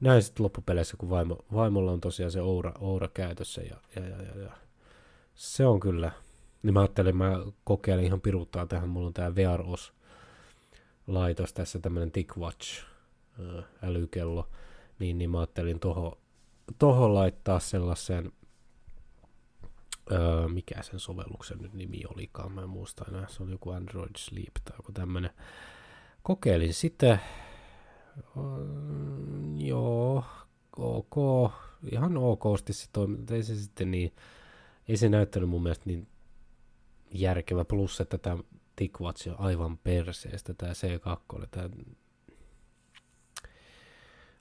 [0.01, 3.61] näin sitten loppupeleissä, kun vaimo, vaimolla on tosiaan se Oura, Oura käytössä.
[3.61, 4.51] Ja, ja, ja, ja, ja.
[5.35, 6.11] Se on kyllä.
[6.63, 8.89] Niin mä ajattelin, mä kokeilen ihan piruttaa tähän.
[8.89, 9.93] Mulla on tää VROS
[11.07, 12.83] laitos tässä, tämmönen TickWatch
[13.83, 14.47] älykello.
[14.99, 16.17] Niin, niin mä ajattelin toho,
[16.79, 18.31] toho laittaa sellaisen,
[20.11, 24.15] öö, mikä sen sovelluksen nyt nimi olikaan, mä en muista enää, se oli joku Android
[24.17, 25.31] Sleep tai joku tämmönen.
[26.23, 27.19] Kokeilin sitä,
[28.35, 30.23] Mm, joo,
[30.77, 31.15] ok,
[31.91, 34.15] ihan okosti se toimi, ei se sitten niin,
[34.87, 36.07] ei se näyttänyt mun mielestä niin
[37.13, 38.37] järkevä, plus että tämä
[38.75, 41.69] TickWatch on aivan perseestä, tämä C2, tämä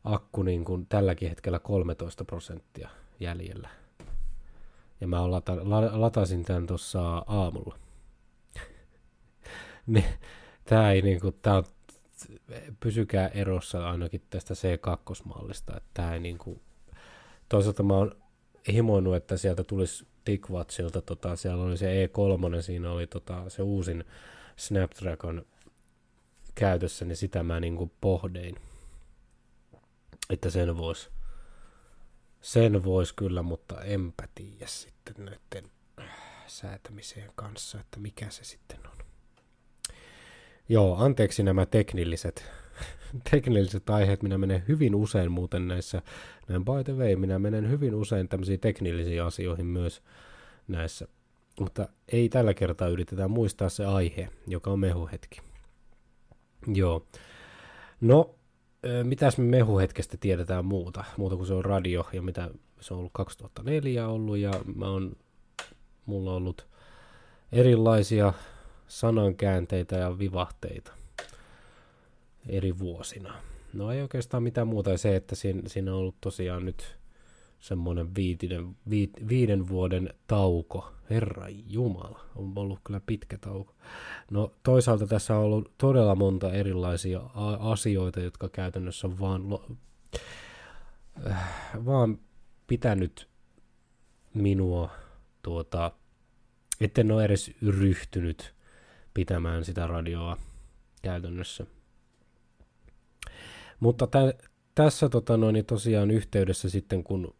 [0.04, 3.68] akku niin kuin tälläkin hetkellä 13 prosenttia jäljellä.
[5.00, 5.56] Ja mä lata,
[5.92, 7.78] latasin tämän tuossa aamulla.
[9.86, 10.04] niin,
[10.64, 11.64] tää ei niinku, tää on
[12.80, 16.60] pysykää erossa ainakin tästä C2-mallista, että tämä ei niin kuin,
[17.48, 18.16] toisaalta mä oon
[18.72, 24.04] himoinut, että sieltä tulisi TickWatchilta, tota, siellä oli se E3, siinä oli tota, se uusin
[24.56, 25.46] Snapdragon
[26.54, 28.56] käytössä, niin sitä mä niin kuin pohdein,
[30.30, 31.10] että sen voisi
[32.40, 35.70] sen vois kyllä, mutta enpä tiedä sitten näiden
[36.46, 38.96] säätämiseen kanssa, että mikä se sitten on.
[40.68, 42.44] Joo, anteeksi nämä teknilliset,
[43.30, 44.22] teknilliset aiheet.
[44.22, 46.02] Minä menen hyvin usein muuten näissä,
[46.48, 50.02] näin by the way, minä menen hyvin usein tämmöisiin teknillisiin asioihin myös
[50.68, 51.08] näissä
[51.60, 55.40] mutta ei tällä kertaa yritetä muistaa se aihe, joka on mehuhetki.
[56.74, 57.06] Joo.
[58.00, 58.34] No,
[59.04, 63.12] mitäs me mehuhetkestä tiedetään muuta, muuta kuin se on radio ja mitä se on ollut
[63.12, 65.16] 2004 ollut ja mä on,
[66.06, 66.66] mulla on ollut
[67.52, 68.32] erilaisia
[68.88, 70.92] sanankäänteitä ja vivahteita
[72.48, 73.34] eri vuosina.
[73.72, 76.99] No ei oikeastaan mitään muuta, se, että siinä, siinä on ollut tosiaan nyt
[77.60, 80.92] semmoinen viitinen, viit, viiden vuoden tauko.
[81.10, 83.74] Herra Jumala, on ollut kyllä pitkä tauko.
[84.30, 87.20] No toisaalta tässä on ollut todella monta erilaisia
[87.58, 89.42] asioita, jotka käytännössä on vaan,
[91.30, 91.48] äh,
[91.84, 92.18] vaan
[92.66, 93.28] pitänyt
[94.34, 94.90] minua,
[95.42, 95.92] tuota,
[96.80, 98.54] etten ole edes ryhtynyt
[99.14, 100.36] pitämään sitä radioa
[101.02, 101.66] käytännössä.
[103.80, 104.34] Mutta tä,
[104.74, 107.34] tässä tota noin, niin tosiaan yhteydessä sitten, kun,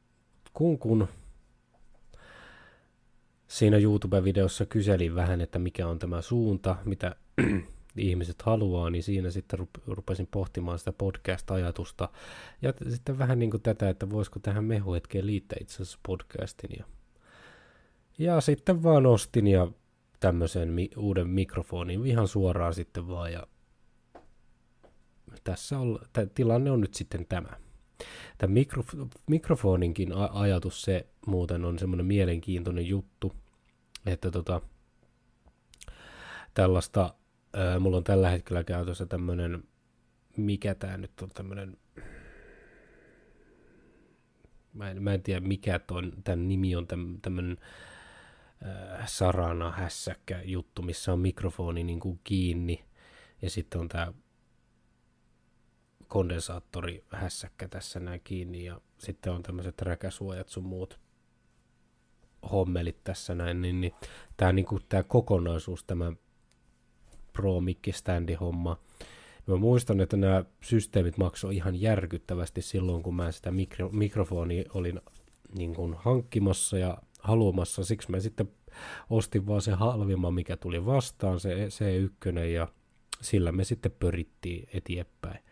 [0.60, 1.08] kun, kun
[3.48, 7.16] siinä YouTube-videossa kyselin vähän, että mikä on tämä suunta, mitä
[7.96, 12.08] ihmiset haluaa, niin siinä sitten rupesin pohtimaan sitä podcast-ajatusta.
[12.62, 16.70] Ja sitten vähän niin kuin tätä, että voisiko tähän mehuhetkeen liittää itse asiassa podcastin.
[16.78, 16.84] Ja,
[18.18, 19.68] ja sitten vaan ostin ja
[20.20, 23.32] tämmöisen mi- uuden mikrofonin ihan suoraan sitten vaan.
[23.32, 23.46] Ja
[25.44, 27.69] tässä on, t- tilanne on nyt sitten tämä.
[28.38, 33.32] Tämä mikro- mikrofoninkin ajatus se muuten on semmoinen mielenkiintoinen juttu,
[34.06, 34.60] että tota,
[36.54, 37.14] tällaista
[37.80, 39.64] mulla on tällä hetkellä käytössä tämmönen,
[40.36, 41.76] mikä tää nyt on tämmönen,
[44.74, 46.86] mä en, mä en tiedä mikä ton, tämän nimi on
[47.22, 47.58] tämmönen
[48.66, 52.84] äh, sarana hässäkkä juttu, missä on mikrofoni niin kuin kiinni
[53.42, 54.12] ja sitten on tämä
[56.10, 61.00] kondensaattori hässäkkä tässä näin kiinni ja sitten on tämmöiset räkäsuojat sun muut
[62.50, 63.92] hommelit tässä näin, niin, niin
[64.36, 66.12] tämä niinku, tää kokonaisuus, tämä
[67.32, 67.60] Pro
[67.92, 68.78] Standi homma.
[69.46, 75.00] Mä muistan, että nämä systeemit maksoi ihan järkyttävästi silloin, kun mä sitä mikro, mikrofonia olin
[75.56, 77.84] niin kuin hankkimassa ja haluamassa.
[77.84, 78.52] Siksi mä sitten
[79.10, 82.68] ostin vaan se halvimman, mikä tuli vastaan, se C1, ja
[83.20, 85.49] sillä me sitten pyrittiin eteenpäin.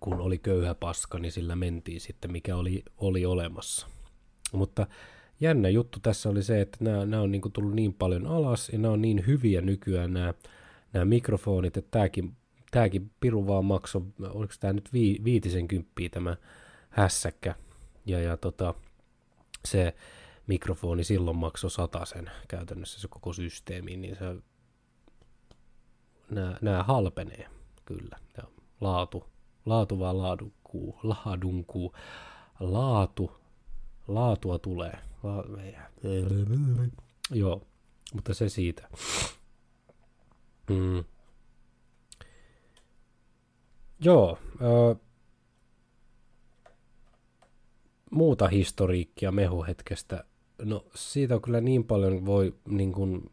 [0.00, 3.86] Kun oli köyhä paska, niin sillä mentiin sitten, mikä oli, oli olemassa.
[4.52, 4.86] Mutta
[5.40, 8.78] jännä juttu tässä oli se, että nämä, nämä on niin tullut niin paljon alas ja
[8.78, 10.34] nämä on niin hyviä nykyään nämä,
[10.92, 12.36] nämä mikrofonit, että tämäkin,
[12.70, 16.36] tämäkin piru vaan maksoi, oliko tämä nyt vi, viitisen kymppiä tämä
[16.90, 17.54] hässäkkä
[18.06, 18.74] ja, ja tota,
[19.64, 19.94] se
[20.46, 21.70] mikrofoni silloin maksoi
[22.04, 24.24] sen käytännössä se koko systeemi, niin se,
[26.30, 27.48] nämä, nämä halpenee
[27.84, 28.18] kyllä.
[28.36, 28.42] Ja
[28.80, 29.24] laatu,
[29.66, 31.94] laatu vaan laadunkuu, laadunkuu,
[32.60, 33.30] laatu,
[34.08, 34.98] laatua tulee.
[37.30, 37.62] Joo,
[38.14, 38.88] mutta se siitä.
[40.70, 41.04] Mm.
[44.00, 44.96] Joo, ö,
[48.10, 50.24] muuta historiikkia mehuhetkestä.
[50.62, 53.30] No siitä on kyllä niin paljon voi niin kuin,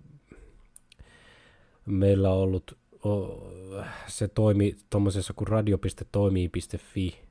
[1.85, 2.77] meillä on ollut
[4.07, 7.25] se toimi tuommoisessa kuin radio.toimii.fi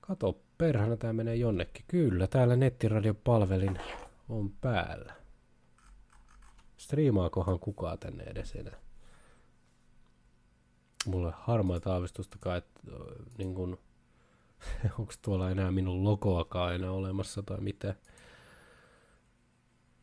[0.01, 1.85] Kato, perhana tää menee jonnekin.
[1.89, 3.79] Kyllä, täällä nettiradiopalvelin
[4.29, 5.13] on päällä.
[6.77, 8.86] Striimaakohan kukaan tänne edes enää?
[11.07, 12.81] Mulle harmaita aavistustakaan, että
[13.39, 13.79] niin kun,
[14.99, 17.95] onko tuolla enää minun logoakaan enää olemassa tai mitä.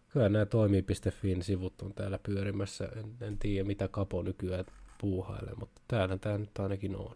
[0.10, 2.90] Kyllä nämä toimii.fin sivut on täällä pyörimässä.
[2.96, 4.66] En, en tiedä mitä Kapo nykyään
[5.02, 7.16] puuhailee, mutta täällä tämä nyt ainakin on.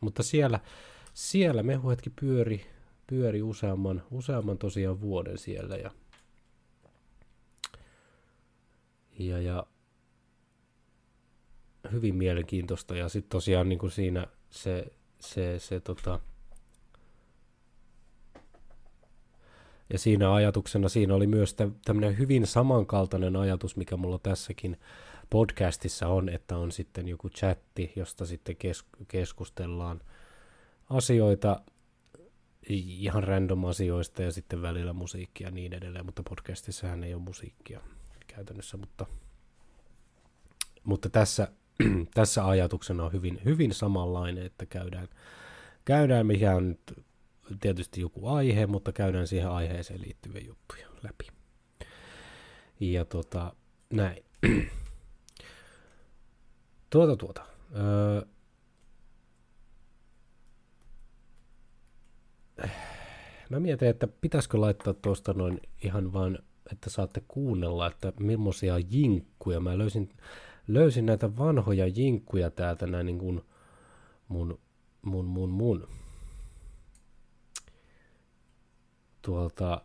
[0.00, 0.60] Mutta siellä,
[1.14, 2.66] siellä mehuhetki pyöri,
[3.06, 5.90] pyöri useamman, useamman tosiaan vuoden siellä ja,
[9.18, 9.66] ja, ja
[11.92, 12.96] hyvin mielenkiintoista.
[12.96, 14.86] Ja sitten tosiaan niin kuin siinä se,
[15.20, 16.20] se, se tota,
[19.92, 24.76] Ja siinä ajatuksena siinä oli myös tämmöinen hyvin samankaltainen ajatus, mikä mulla tässäkin
[25.30, 30.00] podcastissa on, että on sitten joku chatti, josta sitten kes- keskustellaan
[30.90, 31.60] asioita,
[32.68, 37.80] ihan random asioista ja sitten välillä musiikkia ja niin edelleen, mutta podcastissahan ei ole musiikkia
[38.26, 39.06] käytännössä, mutta,
[40.84, 41.48] mutta tässä,
[42.14, 45.08] tässä ajatuksena on hyvin, hyvin samanlainen, että käydään,
[45.84, 47.04] käydään mikä on nyt
[47.60, 51.26] tietysti joku aihe, mutta käydään siihen aiheeseen liittyviä juttuja läpi.
[52.80, 53.54] Ja tota,
[53.90, 54.24] näin.
[56.90, 57.46] tuota tuota.
[57.76, 58.22] Öö,
[63.50, 66.38] mä mietin, että pitäisikö laittaa tuosta noin ihan vaan,
[66.72, 69.60] että saatte kuunnella, että millaisia jinkkuja.
[69.60, 70.08] Mä löysin,
[70.68, 73.42] löysin näitä vanhoja jinkkuja täältä näin niin kuin
[74.28, 74.58] mun,
[75.02, 75.88] mun, mun, mun
[79.22, 79.82] tuolta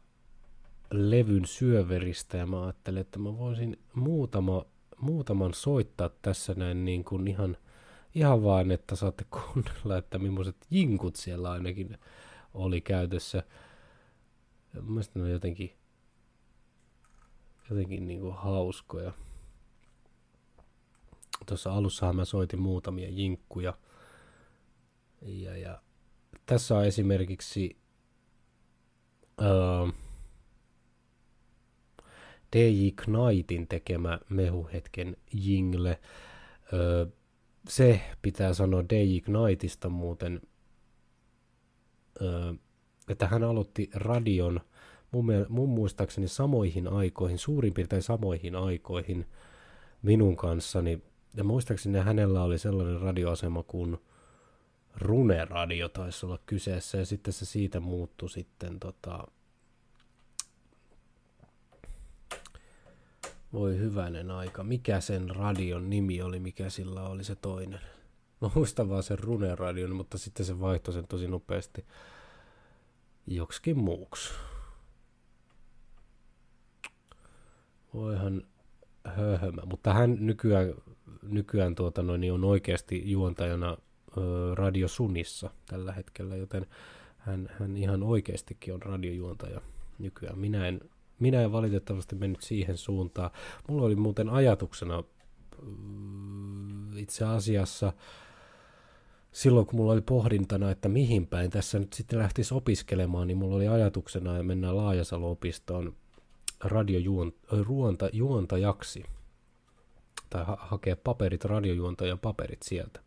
[0.91, 4.65] levyn syöveristä ja mä ajattelin, että mä voisin muutama,
[4.97, 7.57] muutaman soittaa tässä näin niin kuin ihan,
[8.15, 11.97] ihan vaan, että saatte kuunnella, että millaiset jinkut siellä ainakin
[12.53, 13.43] oli käytössä.
[14.81, 15.73] Mielestäni ne on jotenkin,
[17.69, 19.13] jotenkin niin kuin hauskoja.
[21.47, 23.73] Tuossa alussahan mä soitin muutamia jinkkuja.
[25.21, 25.81] Ja, ja
[26.45, 27.77] tässä on esimerkiksi
[29.41, 29.93] uh,
[32.55, 35.99] DJ Knightin tekemä mehuhetken jingle.
[36.73, 37.13] Uh,
[37.69, 40.41] se pitää sanoa DJ Knightista muuten,
[42.21, 42.55] uh,
[43.09, 44.61] että hän aloitti radion
[45.11, 49.25] mun, mun muistaakseni samoihin aikoihin, suurin piirtein samoihin aikoihin
[50.01, 51.01] minun kanssani.
[51.37, 53.97] Ja muistaakseni hänellä oli sellainen radioasema kuin
[54.95, 59.27] Rune-radio taisi olla kyseessä, ja sitten se siitä muuttui sitten tota,
[63.53, 64.63] Voi hyvänen aika.
[64.63, 67.79] Mikä sen radion nimi oli, mikä sillä oli se toinen?
[68.41, 71.85] Mä muistan vaan sen Rune-radion, mutta sitten se vaihtoi sen tosi nopeasti
[73.27, 74.33] joksikin muuksi.
[77.93, 78.47] Voihan
[79.05, 79.61] höhömä.
[79.65, 80.73] Mutta hän nykyään,
[81.21, 83.77] nykyään tuota noin, niin on oikeasti juontajana
[84.17, 86.65] ö, Radio Sunissa tällä hetkellä, joten
[87.17, 89.61] hän, hän ihan oikeastikin on radiojuontaja
[89.99, 90.39] nykyään.
[90.39, 90.79] Minä en,
[91.19, 93.31] minä en valitettavasti mennyt siihen suuntaan.
[93.69, 95.03] Mulla oli muuten ajatuksena
[96.95, 97.93] itse asiassa
[99.31, 103.55] silloin, kun mulla oli pohdintana, että mihin päin tässä nyt sitten lähtisi opiskelemaan, niin mulla
[103.55, 105.95] oli ajatuksena, että mennään Laajasalo-opistoon
[106.63, 109.03] radiojuontajaksi
[110.29, 112.99] tai ha- hakea paperit, radiojuontajan paperit sieltä.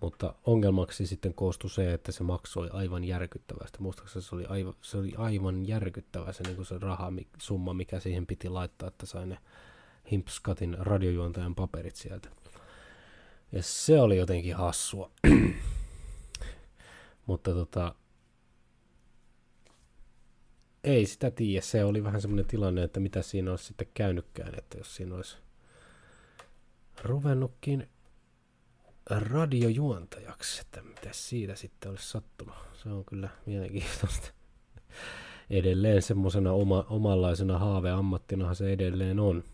[0.00, 3.82] Mutta ongelmaksi sitten koostui se, että se maksoi aivan järkyttävästi.
[3.82, 8.48] Muistaakseni se oli aivan, se oli aivan järkyttävä se, niin se rahasumma, mikä siihen piti
[8.48, 9.38] laittaa, että sai ne
[10.10, 12.28] Himpskatin radiojuontajan paperit sieltä.
[13.52, 15.10] Ja se oli jotenkin hassua.
[17.26, 17.94] Mutta tota,
[20.84, 21.60] ei sitä tiedä.
[21.60, 25.36] Se oli vähän semmoinen tilanne, että mitä siinä olisi sitten käynytkään, että jos siinä olisi
[27.04, 27.88] ruvennutkin
[29.10, 32.54] radiojuontajaksi, että mitä siitä sitten olisi sattunut.
[32.72, 34.32] Se on kyllä mielenkiintoista.
[35.50, 39.44] Edelleen semmoisena oma, omanlaisena haaveammattinahan se edelleen on.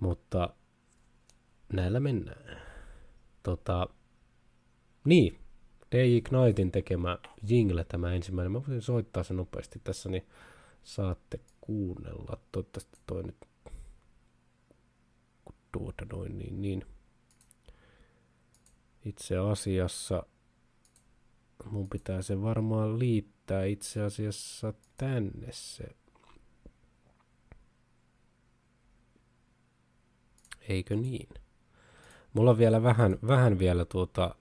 [0.00, 0.54] Mutta
[1.72, 2.60] näillä mennään.
[3.42, 3.88] Tota,
[5.04, 5.38] niin,
[5.92, 7.18] DJ Knightin tekemä
[7.48, 8.52] jingle tämä ensimmäinen.
[8.52, 10.26] Mä voisin soittaa sen nopeasti tässä, niin
[10.82, 12.38] saatte kuunnella.
[12.52, 13.47] Toivottavasti toi nyt
[15.72, 16.86] tuota noin niin, niin.
[19.04, 20.26] Itse asiassa
[21.64, 25.84] mun pitää se varmaan liittää itse asiassa tänne se.
[30.68, 31.28] Eikö niin?
[32.32, 34.34] Mulla on vielä vähän, vähän vielä tuota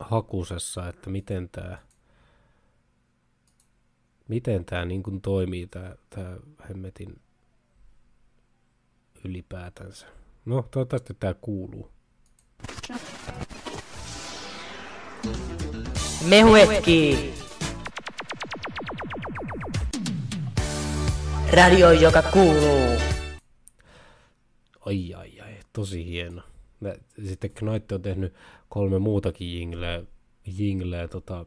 [0.00, 1.78] hakusessa, että miten tämä
[4.30, 5.68] miten tämä niin toimii,
[6.10, 6.36] tämä
[6.68, 7.20] hemmetin
[9.24, 10.06] ylipäätänsä.
[10.44, 11.90] No, toivottavasti tämä kuuluu.
[16.28, 17.30] Mehuetki.
[21.52, 23.00] Radio, joka kuuluu.
[24.86, 26.42] Ai ai ai, tosi hieno.
[26.80, 26.94] Mä,
[27.28, 28.34] sitten Knight on tehnyt
[28.68, 30.02] kolme muutakin jingleä,
[30.46, 31.46] jingleä tota,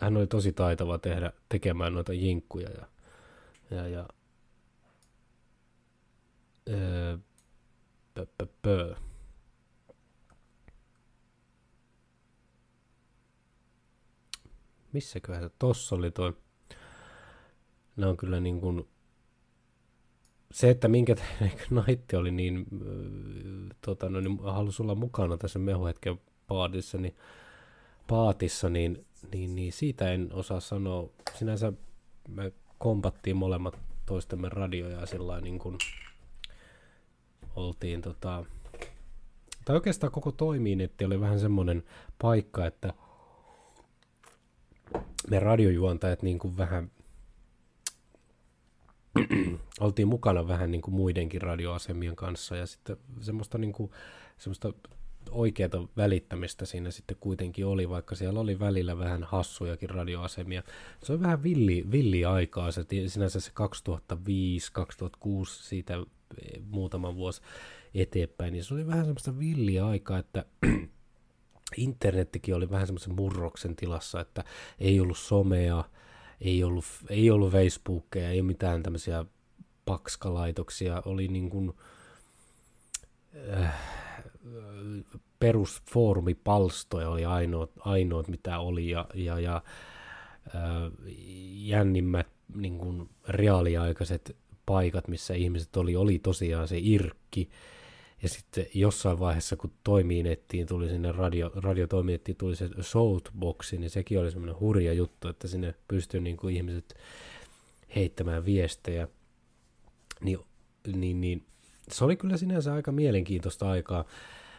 [0.00, 2.86] hän oli tosi taitava tehdä, tekemään noita jinkkuja ja,
[3.70, 4.08] ja, ja
[6.68, 7.18] öö,
[8.14, 8.94] pö, pö, pö.
[14.96, 16.32] missäköhän se tossa oli toi.
[17.96, 18.88] Ne on kyllä niin kuin,
[20.52, 21.14] se, että minkä
[21.70, 22.66] naitti oli niin,
[23.80, 27.16] tota, no, niin halusi olla mukana tässä mehuhetken paatissa, niin,
[28.06, 31.10] paatissa, niin, niin, niin, siitä en osaa sanoa.
[31.34, 31.72] Sinänsä
[32.28, 35.78] me kompattiin molemmat toistemme radioja sillä niin kuin
[37.56, 38.44] oltiin tota,
[39.64, 41.82] tai oikeastaan koko toimiin, että oli vähän semmoinen
[42.18, 42.92] paikka, että–
[45.30, 46.90] me radiojuontajat niin kuin vähän
[49.80, 53.90] oltiin mukana vähän niin kuin muidenkin radioasemien kanssa ja sitten semmoista, niin kuin,
[54.38, 54.72] semmoista
[55.30, 60.62] oikeata välittämistä siinä sitten kuitenkin oli, vaikka siellä oli välillä vähän hassujakin radioasemia.
[61.02, 63.52] Se on vähän villi, villi aikaa, se, sinänsä se 2005-2006
[65.46, 65.94] siitä
[66.70, 67.42] muutama vuosi
[67.94, 70.44] eteenpäin, niin se oli vähän semmoista villiä aikaa, että
[71.76, 74.44] internettikin oli vähän semmoisen murroksen tilassa, että
[74.78, 75.84] ei ollut somea,
[76.40, 79.24] ei ollut, ei ollut Facebookia, ei mitään tämmöisiä
[79.84, 81.72] pakskalaitoksia, oli niin kuin,
[83.58, 83.74] äh,
[85.38, 89.62] perusfoorumipalstoja oli ainoat, ainoat mitä oli, ja, ja, ja
[90.54, 90.92] äh,
[91.52, 94.36] jännimmät niin kuin reaaliaikaiset
[94.66, 97.48] paikat, missä ihmiset oli, oli tosiaan se irkki,
[98.22, 104.20] ja sitten jossain vaiheessa, kun toiminettiin, tuli sinne radio, radiotoiminettiin, tuli se Shoutboxi, niin sekin
[104.20, 106.94] oli semmoinen hurja juttu, että sinne pystyy niin kuin ihmiset
[107.96, 109.08] heittämään viestejä.
[110.20, 110.38] Niin,
[110.94, 111.44] niin, niin,
[111.92, 114.04] se oli kyllä sinänsä aika mielenkiintoista aikaa.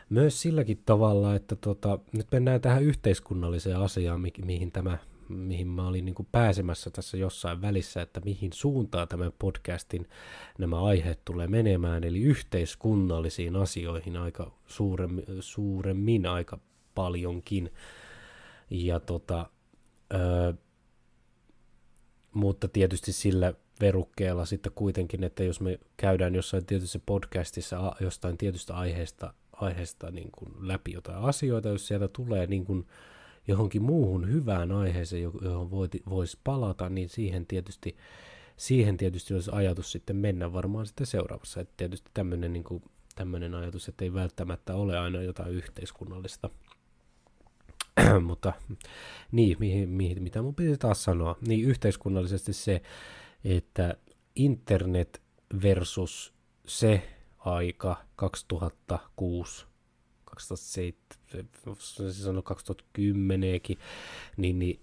[0.09, 4.97] Myös silläkin tavalla, että tota, nyt mennään tähän yhteiskunnalliseen asiaan, mi- mihin tämä
[5.29, 10.09] mihin mä olin niin kuin pääsemässä tässä jossain välissä, että mihin suuntaan tämän podcastin
[10.57, 16.59] nämä aiheet tulee menemään, eli yhteiskunnallisiin asioihin aika suuremmin, suuremmin aika
[16.95, 17.73] paljonkin.
[18.69, 19.49] Ja tota,
[20.13, 20.53] ö,
[22.33, 28.75] mutta tietysti sillä verukkeella sitten kuitenkin, että jos me käydään jossain tietyssä podcastissa jostain tietystä
[28.75, 32.87] aiheesta, aiheesta niin kuin läpi jotain asioita, jos sieltä tulee niin kuin,
[33.47, 35.71] johonkin muuhun hyvään aiheeseen, johon
[36.09, 37.97] voisi palata, niin siihen tietysti,
[38.57, 41.61] siihen tietysti olisi ajatus sitten mennä varmaan sitten seuraavassa.
[41.61, 42.83] Että tietysti tämmöinen niin kuin,
[43.15, 46.49] tämmöinen ajatus, että ei välttämättä ole aina jotain yhteiskunnallista.
[48.27, 48.53] Mutta
[49.31, 52.81] niin, mihin, mihin, mitä mun piti taas sanoa, niin yhteiskunnallisesti se,
[53.43, 53.97] että
[54.35, 55.21] internet
[55.63, 56.33] versus
[56.67, 59.65] se aika 2006
[60.37, 63.77] 2007, sanoa 2010kin,
[64.37, 64.79] niin, niin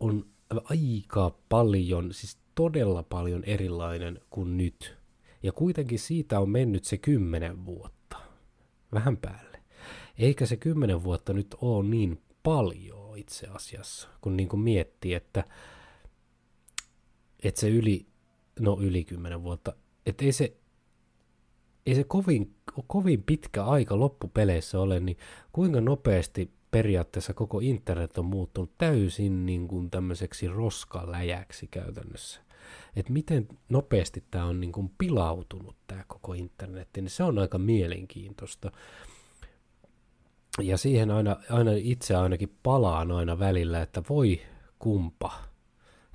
[0.00, 0.26] on
[0.64, 4.96] aika paljon, siis todella paljon erilainen kuin nyt.
[5.42, 8.16] Ja kuitenkin siitä on mennyt se kymmenen vuotta,
[8.92, 9.62] vähän päälle.
[10.18, 15.44] Eikä se kymmenen vuotta nyt ole niin paljon itse asiassa, kun niin kuin miettii, että,
[17.42, 18.06] että se yli,
[18.60, 19.72] no yli kymmenen vuotta,
[20.06, 20.56] että ei se
[21.88, 22.54] ei se kovin,
[22.86, 25.16] kovin pitkä aika loppupeleissä ole, niin
[25.52, 32.40] kuinka nopeasti periaatteessa koko internet on muuttunut täysin niin kuin tämmöiseksi roskaläjäksi käytännössä.
[32.96, 37.58] Että miten nopeasti tämä on niin kuin pilautunut tämä koko internet, niin se on aika
[37.58, 38.72] mielenkiintoista.
[40.62, 44.40] Ja siihen aina, aina itse ainakin palaan aina välillä, että voi
[44.78, 45.32] kumpa,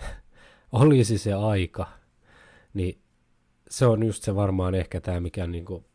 [0.71, 1.87] olisi se aika,
[2.73, 3.02] niin
[3.73, 5.85] se on just se varmaan ehkä tämä, mikä niin kuin,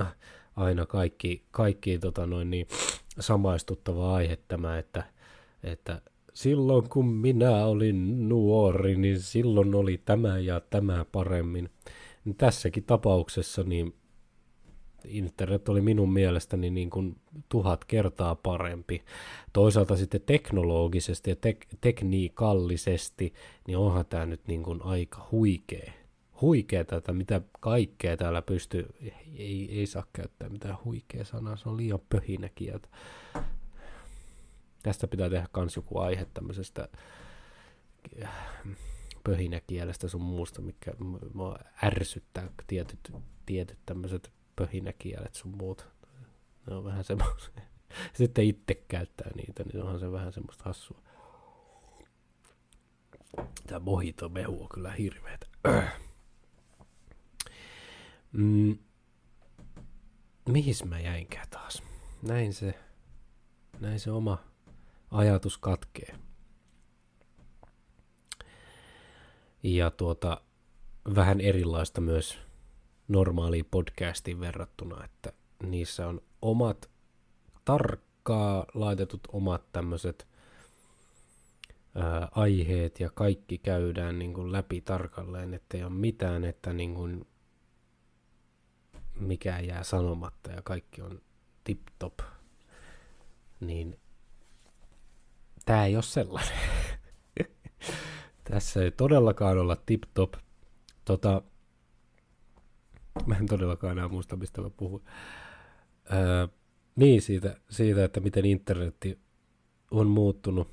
[0.00, 0.14] äh,
[0.56, 2.66] aina kaikki, kaikki tota noin, niin,
[3.20, 5.04] samaistuttava aihe tämä, että,
[5.62, 6.02] että
[6.34, 11.70] silloin kun minä olin nuori, niin silloin oli tämä ja tämä paremmin.
[12.24, 13.94] Niin tässäkin tapauksessa niin
[15.04, 17.16] internet oli minun mielestäni niin kuin
[17.48, 19.02] tuhat kertaa parempi.
[19.52, 23.32] Toisaalta sitten teknologisesti ja tek- tekniikallisesti,
[23.66, 25.99] niin onhan tämä nyt niin kuin aika huikea
[26.40, 28.86] huikeeta, että mitä kaikkea täällä pystyy,
[29.36, 32.88] ei, ei saa käyttää mitään huikea sanaa, se on liian pöhinäkieltä.
[34.82, 36.88] Tästä pitää tehdä kans joku aihe tämmöisestä
[38.22, 38.30] äh,
[39.24, 40.92] pöhinäkielestä sun muusta, mikä
[41.34, 43.12] mua ärsyttää tietyt,
[43.46, 45.88] tietyt tämmöiset pöhinäkielet sun muut.
[46.66, 47.54] Ne on vähän semmoisia.
[48.18, 51.02] Sitten itse käyttää niitä, niin onhan se vähän semmoista hassua.
[53.66, 55.46] Tämä mojito mehu on kyllä hirveetä.
[58.32, 58.78] Mm,
[60.48, 61.82] mihin mä jäinkään taas?
[62.22, 62.74] Näin se,
[63.80, 64.38] näin se oma
[65.10, 66.14] ajatus katkee.
[69.62, 70.40] Ja tuota,
[71.14, 72.38] vähän erilaista myös
[73.08, 76.90] normaaliin podcastiin verrattuna, että niissä on omat
[77.64, 80.26] tarkkaa laitetut omat tämmöiset
[82.30, 87.26] aiheet ja kaikki käydään niin kuin läpi tarkalleen, ettei ole mitään, että niin kuin
[89.20, 91.22] mikään jää sanomatta ja kaikki on
[91.64, 92.20] tip-top,
[93.60, 94.00] niin
[95.64, 96.58] tämä ei ole sellainen.
[98.50, 100.34] Tässä ei todellakaan olla tip-top.
[101.04, 101.42] Tota,
[103.26, 105.02] mä en todellakaan enää muista, mistä mä puhun.
[106.12, 106.48] Öö,
[106.96, 109.18] niin, siitä, siitä, että miten internetti
[109.90, 110.68] on muuttunut.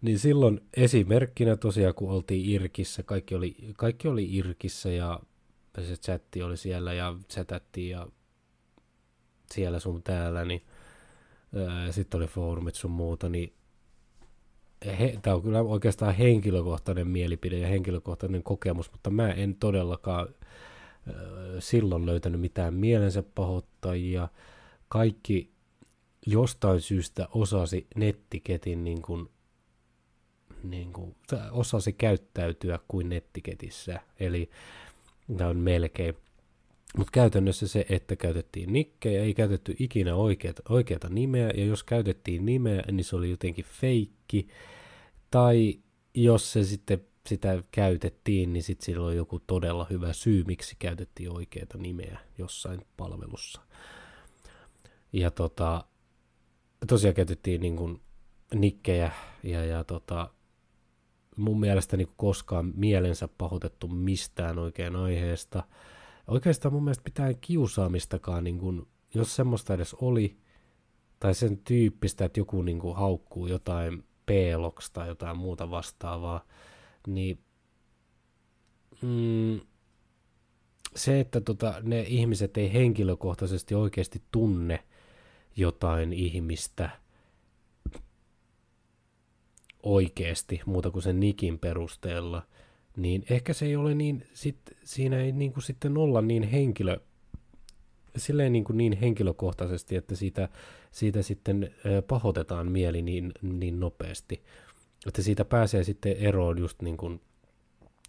[0.00, 5.20] Niin silloin esimerkkinä tosiaan, kun oltiin Irkissä, kaikki oli, kaikki oli Irkissä ja
[5.82, 8.06] se chatti oli siellä ja chatattiin ja
[9.52, 10.62] siellä sun täällä, niin
[11.90, 13.52] sitten oli foorumit sun muuta, niin
[15.22, 20.28] tämä on kyllä oikeastaan henkilökohtainen mielipide ja henkilökohtainen kokemus, mutta mä en todellakaan
[21.08, 21.14] äh,
[21.58, 24.28] silloin löytänyt mitään mielensä pahoittajia.
[24.88, 25.52] Kaikki
[26.26, 29.30] jostain syystä osasi nettiketin niin kuin,
[30.62, 31.16] niin kuin,
[31.50, 34.50] osasi käyttäytyä kuin nettiketissä, eli
[35.36, 36.14] tämä on melkein.
[36.96, 42.46] Mutta käytännössä se, että käytettiin nikkejä, ei käytetty ikinä oikeata, oikeata nimeä, ja jos käytettiin
[42.46, 44.48] nimeä, niin se oli jotenkin feikki,
[45.30, 45.78] tai
[46.14, 51.32] jos se sitten sitä käytettiin, niin sitten sillä oli joku todella hyvä syy, miksi käytettiin
[51.32, 53.60] oikeata nimeä jossain palvelussa.
[55.12, 55.84] Ja tota,
[56.86, 58.00] tosiaan käytettiin niin
[58.54, 59.12] nikkejä
[59.42, 60.30] ja, ja tota,
[61.36, 65.62] mun mielestä niin koskaan mielensä pahoitettu mistään oikein aiheesta.
[66.26, 70.36] Oikeastaan mun mielestä pitää kiusaamistakaan, niin kuin, jos semmoista edes oli,
[71.20, 76.44] tai sen tyyppistä, että joku niin kuin haukkuu jotain Pelox tai jotain muuta vastaavaa,
[77.06, 77.38] niin
[79.02, 79.60] mm,
[80.96, 84.84] se, että tota, ne ihmiset ei henkilökohtaisesti oikeasti tunne
[85.56, 86.90] jotain ihmistä
[89.84, 92.42] oikeasti muuta kuin sen nikin perusteella,
[92.96, 97.00] niin ehkä se ei ole niin, sit, siinä ei niin kuin sitten olla niin henkilö,
[98.16, 100.48] silleen niin, kuin niin henkilökohtaisesti, että siitä,
[100.90, 101.74] siitä sitten
[102.08, 104.44] pahotetaan mieli niin, niin nopeasti.
[105.06, 107.20] Että siitä pääsee sitten eroon just niin kuin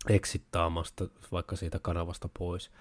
[0.09, 2.71] eksittaamasta vaikka siitä kanavasta pois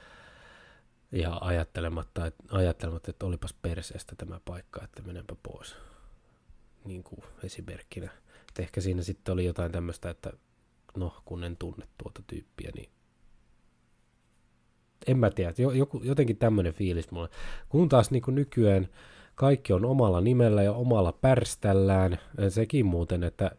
[1.12, 5.76] ja ajattelematta, että, ajattelematta, että olipas perseestä tämä paikka, että menenpä pois.
[6.84, 8.10] Niin kuin esimerkkinä.
[8.54, 10.32] Että ehkä siinä sitten oli jotain tämmöistä, että
[10.96, 12.90] no kun en tunne tuota tyyppiä, niin
[15.06, 17.28] en mä tiedä, joku, jotenkin tämmöinen fiilis mulle.
[17.68, 18.88] Kun taas niin kuin nykyään
[19.34, 23.50] kaikki on omalla nimellä ja omalla pärställään, sekin muuten, että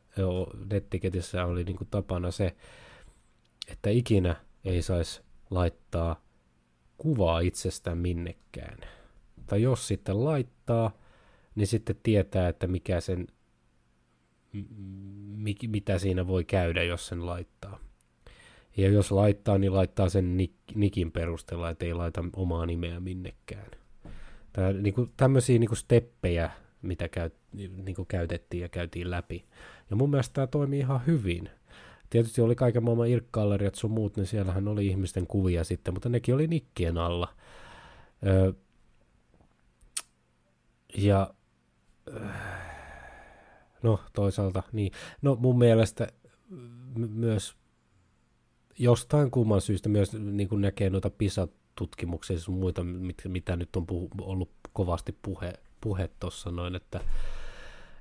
[0.70, 2.56] nettiketissä oli niin kuin tapana se,
[3.68, 4.36] että ikinä
[4.66, 6.22] ei saisi laittaa
[6.98, 8.78] kuvaa itsestään minnekään.
[9.46, 10.92] Tai jos sitten laittaa,
[11.56, 13.28] niin sitten tietää, että mikä sen,
[15.68, 17.80] mitä siinä voi käydä, jos sen laittaa.
[18.78, 23.72] Ja jos laittaa, niin laittaa sen nik, nikin perusteella, että ei laita omaa nimeä minnekään.
[24.54, 26.52] Tää, niinku, tämmöisiä niinku steppejä,
[26.82, 29.46] mitä käy, niinku käytettiin ja käytiin läpi.
[29.90, 31.50] Ja mun mielestä tämä toimii ihan hyvin.
[32.10, 36.36] Tietysti oli kaiken maailman irkkalleriat sun muut, niin siellähän oli ihmisten kuvia sitten, mutta nekin
[36.36, 37.34] oli nikkien alla.
[38.26, 38.54] Öö,
[40.98, 41.34] ja
[43.86, 44.92] no toisaalta, niin.
[45.22, 46.08] No mun mielestä
[46.96, 47.56] myös
[48.80, 53.88] jostain kumman syystä myös niin kuin näkee noita PISA-tutkimuksia sun muita, mit, mitä nyt on
[53.88, 57.00] puhu, ollut kovasti puhe, puhe tuossa noin, että,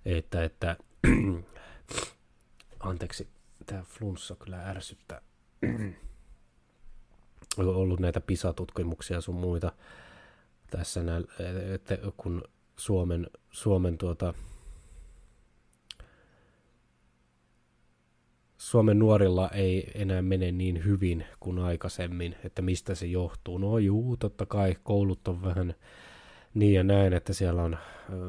[0.05, 0.77] että, että
[2.81, 3.29] anteeksi,
[3.67, 5.21] tämä flunssa kyllä ärsyttää.
[7.59, 9.73] on ollut näitä PISA-tutkimuksia sun muita
[10.71, 11.21] tässä, nä,
[11.75, 12.43] että kun
[12.77, 14.35] Suomen, Suomen tuota,
[18.65, 23.59] Suomen nuorilla ei enää mene niin hyvin kuin aikaisemmin, että mistä se johtuu.
[23.59, 25.75] No juu, totta kai koulut on vähän
[26.55, 27.79] niin ja näin, että siellä on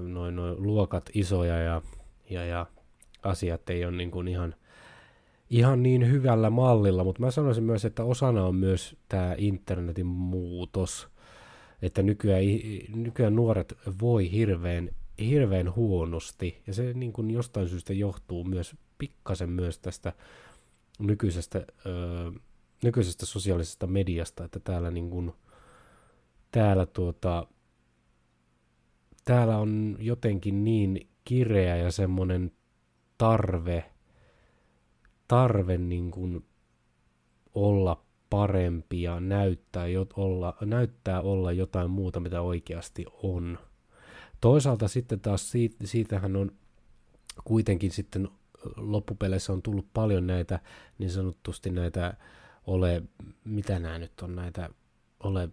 [0.08, 1.82] noin, noin luokat isoja ja,
[2.30, 2.66] ja, ja
[3.24, 4.56] asiat ei ole niin kuin ihan,
[5.50, 11.08] ihan niin hyvällä mallilla, mutta mä sanoisin myös, että osana on myös tämä internetin muutos,
[11.82, 12.44] että nykyään,
[12.96, 19.50] nykyään nuoret voi hirveän, hirveän huonosti, ja se niin kuin jostain syystä johtuu myös pikkasen
[19.50, 20.14] myös tästä
[21.00, 22.32] nykyisestä, öö,
[22.84, 25.34] nykyisestä sosiaalisesta mediasta, että täällä, niin kuin,
[26.52, 27.48] täällä, tuota,
[29.26, 32.52] täällä on jotenkin niin kireä ja semmoinen
[33.18, 33.92] tarve,
[35.28, 36.46] tarve niin kuin
[37.56, 43.60] olla parempi ja näyttää, jot, olla, näyttää olla jotain muuta, mitä oikeasti on.
[44.42, 46.52] Toisaalta sitten taas siitä, siitähän on
[47.44, 48.28] kuitenkin sitten
[48.76, 50.60] loppupeleissä on tullut paljon näitä
[50.98, 52.14] niin sanotusti näitä
[52.68, 53.04] ole,
[53.44, 54.70] mitä nämä nyt on näitä,
[55.24, 55.50] ole,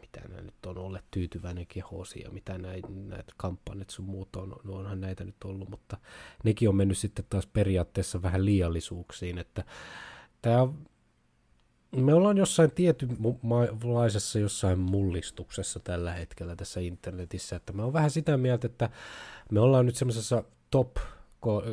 [0.00, 4.56] mitä nämä nyt on, ole tyytyväinen kehosi ja mitä näitä, näitä kampanjat sun muut on,
[4.64, 5.96] no onhan näitä nyt ollut, mutta
[6.44, 9.64] nekin on mennyt sitten taas periaatteessa vähän liiallisuuksiin, että
[10.42, 10.68] tämä
[11.96, 18.36] me ollaan jossain tietynlaisessa jossain mullistuksessa tällä hetkellä tässä internetissä, että mä oon vähän sitä
[18.36, 18.90] mieltä, että
[19.52, 20.96] me ollaan nyt semmoisessa top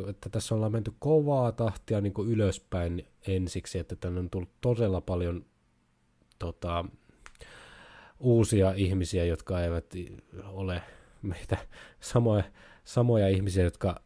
[0.10, 5.02] että tässä ollaan menty kovaa tahtia niin kuin ylöspäin ensiksi, että tänne on tullut todella
[5.02, 5.46] paljon
[6.40, 6.86] tota,
[8.20, 9.86] uusia ihmisiä, jotka eivät
[10.46, 10.82] ole
[11.22, 11.58] meitä
[12.00, 12.44] samoja,
[12.84, 14.02] samoja ihmisiä, jotka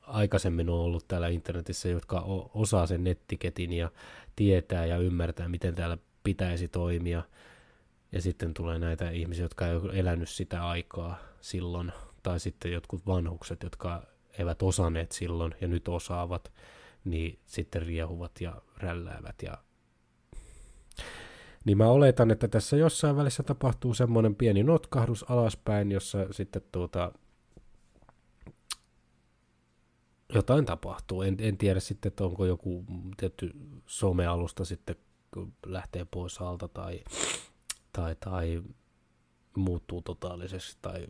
[0.00, 2.20] aikaisemmin on ollut täällä internetissä, jotka
[2.54, 3.90] osaa sen nettiketin ja
[4.36, 7.22] tietää ja ymmärtää, miten täällä pitäisi toimia.
[8.12, 11.92] Ja sitten tulee näitä ihmisiä, jotka ei ole elänyt sitä aikaa silloin,
[12.26, 14.02] tai sitten jotkut vanhukset, jotka
[14.38, 16.52] eivät osanneet silloin ja nyt osaavat,
[17.04, 19.42] niin sitten riehuvat ja rälläävät.
[19.42, 19.58] Ja...
[21.64, 27.12] Niin mä oletan, että tässä jossain välissä tapahtuu semmoinen pieni notkahdus alaspäin, jossa sitten tuota,
[30.34, 31.22] jotain tapahtuu.
[31.22, 32.84] En, en tiedä sitten, että onko joku
[33.16, 33.50] tietty
[33.86, 34.96] somealusta sitten
[35.66, 37.04] lähtee pois alta tai,
[37.92, 38.62] tai, tai
[39.56, 41.06] muuttuu totaalisesti tai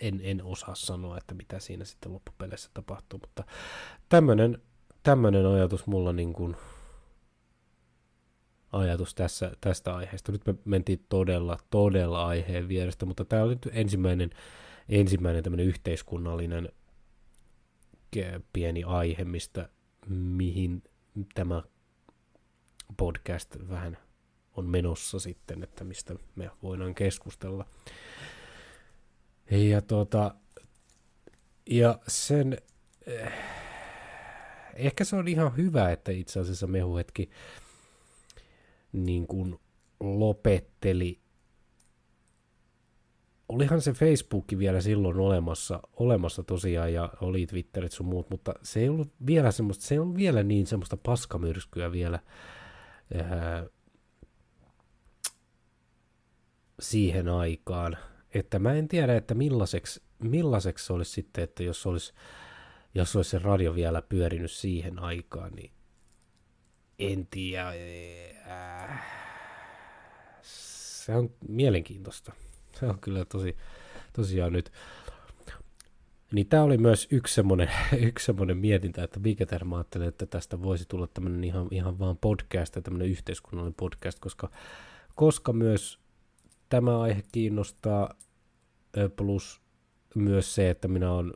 [0.00, 3.44] en, en osaa sanoa, että mitä siinä sitten loppupeleissä tapahtuu, mutta
[4.08, 4.58] tämmöinen,
[5.02, 6.56] tämmöinen ajatus mulla niin kuin,
[8.72, 10.32] ajatus tässä, tästä aiheesta.
[10.32, 14.30] Nyt me mentiin todella, todella aiheen vierestä, mutta tämä oli nyt ensimmäinen,
[14.88, 16.68] ensimmäinen tämmöinen yhteiskunnallinen
[18.52, 19.68] pieni aihe, mistä,
[20.08, 20.82] mihin
[21.34, 21.62] tämä
[22.96, 23.98] podcast vähän
[24.56, 27.66] on menossa sitten, että mistä me voidaan keskustella.
[29.50, 30.34] Ja, tuota,
[31.70, 32.58] ja sen,
[33.06, 33.32] eh,
[34.74, 37.30] ehkä se on ihan hyvä, että itse asiassa Mehuhetki
[38.92, 39.60] niin kuin
[40.00, 41.20] lopetteli.
[43.48, 48.80] Olihan se Facebook vielä silloin olemassa, olemassa tosiaan ja oli Twitterit sun muut, mutta se
[48.80, 52.18] ei ollut vielä semmoista, se on vielä niin semmoista paskamyrskyä vielä
[53.14, 53.66] ää,
[56.80, 57.96] siihen aikaan–
[58.34, 62.12] että mä en tiedä, että millaiseksi, millaiseksi se olisi sitten, että jos olisi,
[62.94, 65.70] jos olisi se radio vielä pyörinyt siihen aikaan, niin
[66.98, 67.72] en tiedä.
[68.50, 69.04] Äh,
[70.42, 72.32] se on mielenkiintoista.
[72.80, 73.56] Se on kyllä tosi,
[74.12, 74.72] tosiaan nyt.
[76.32, 77.70] Niin tämä oli myös yksi semmoinen,
[78.08, 82.16] yksi semmoinen mietintä, että mikä mä ajattelin, että tästä voisi tulla tämmöinen ihan, ihan vaan
[82.16, 84.50] podcast, tämmöinen yhteiskunnallinen podcast, koska,
[85.14, 86.03] koska myös
[86.74, 88.14] tämä aihe kiinnostaa,
[89.16, 89.60] plus
[90.14, 91.32] myös se, että minä olen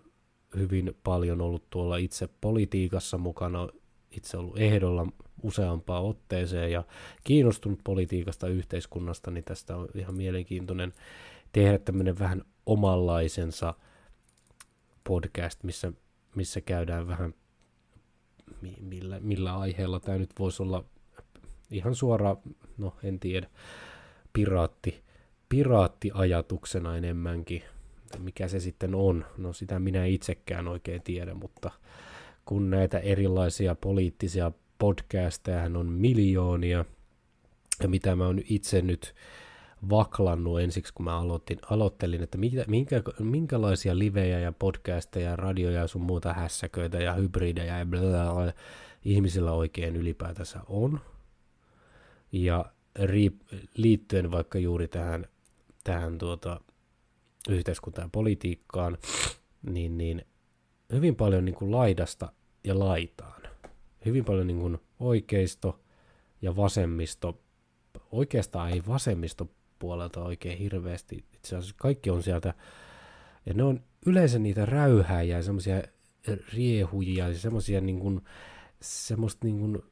[0.56, 3.68] hyvin paljon ollut tuolla itse politiikassa mukana,
[4.10, 5.06] itse ollut ehdolla
[5.42, 6.84] useampaan otteeseen ja
[7.24, 10.92] kiinnostunut politiikasta yhteiskunnasta, niin tästä on ihan mielenkiintoinen
[11.52, 13.74] tehdä tämmöinen vähän omanlaisensa
[15.04, 15.92] podcast, missä,
[16.34, 17.34] missä käydään vähän
[18.80, 20.84] millä, millä aiheella tämä nyt voisi olla
[21.70, 22.36] ihan suora,
[22.78, 23.50] no en tiedä,
[24.32, 25.07] piraatti,
[25.48, 27.62] piraattiajatuksena enemmänkin.
[28.18, 29.24] Mikä se sitten on?
[29.38, 31.70] No sitä minä itsekään oikein tiedä, mutta
[32.44, 36.84] kun näitä erilaisia poliittisia podcasteja on miljoonia,
[37.82, 39.14] ja mitä mä oon itse nyt
[39.90, 45.80] vaklannut ensiksi, kun mä aloitin, aloittelin, että mitä, minkä, minkälaisia livejä ja podcasteja ja radioja
[45.80, 48.52] ja sun muuta hässäköitä ja hybridejä ja bla, bla, bla,
[49.04, 51.00] ihmisillä oikein ylipäätänsä on.
[52.32, 52.64] Ja
[53.02, 53.34] riip,
[53.74, 55.26] liittyen vaikka juuri tähän
[55.88, 56.60] tähän tuota,
[57.48, 58.98] yhteiskuntaan ja politiikkaan,
[59.62, 60.26] niin, niin
[60.92, 62.32] hyvin paljon niin kuin laidasta
[62.64, 63.42] ja laitaan.
[64.04, 65.80] Hyvin paljon niin kuin oikeisto
[66.42, 67.40] ja vasemmisto,
[68.12, 72.54] oikeastaan ei vasemmisto puolelta oikein hirveästi, itse asiassa kaikki on sieltä,
[73.46, 75.82] ja ne on yleensä niitä räyhäjiä ja semmoisia
[76.54, 78.20] riehujia ja semmoisia niin kuin,
[78.80, 79.82] semmoista niin kuin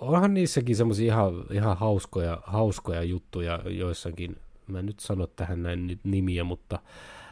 [0.00, 4.36] onhan niissäkin semmoisia ihan, ihan hauskoja, hauskoja juttuja joissakin,
[4.66, 6.78] mä en nyt sano tähän näin nimiä, mutta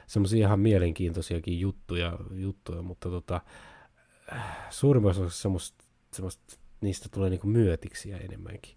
[0.07, 3.41] semmoisia ihan mielenkiintoisiakin juttuja, juttuja mutta tota,
[4.71, 8.77] suurimmassa osassa semmoista, semmoista, niistä tulee niinku myötiksiä enemmänkin.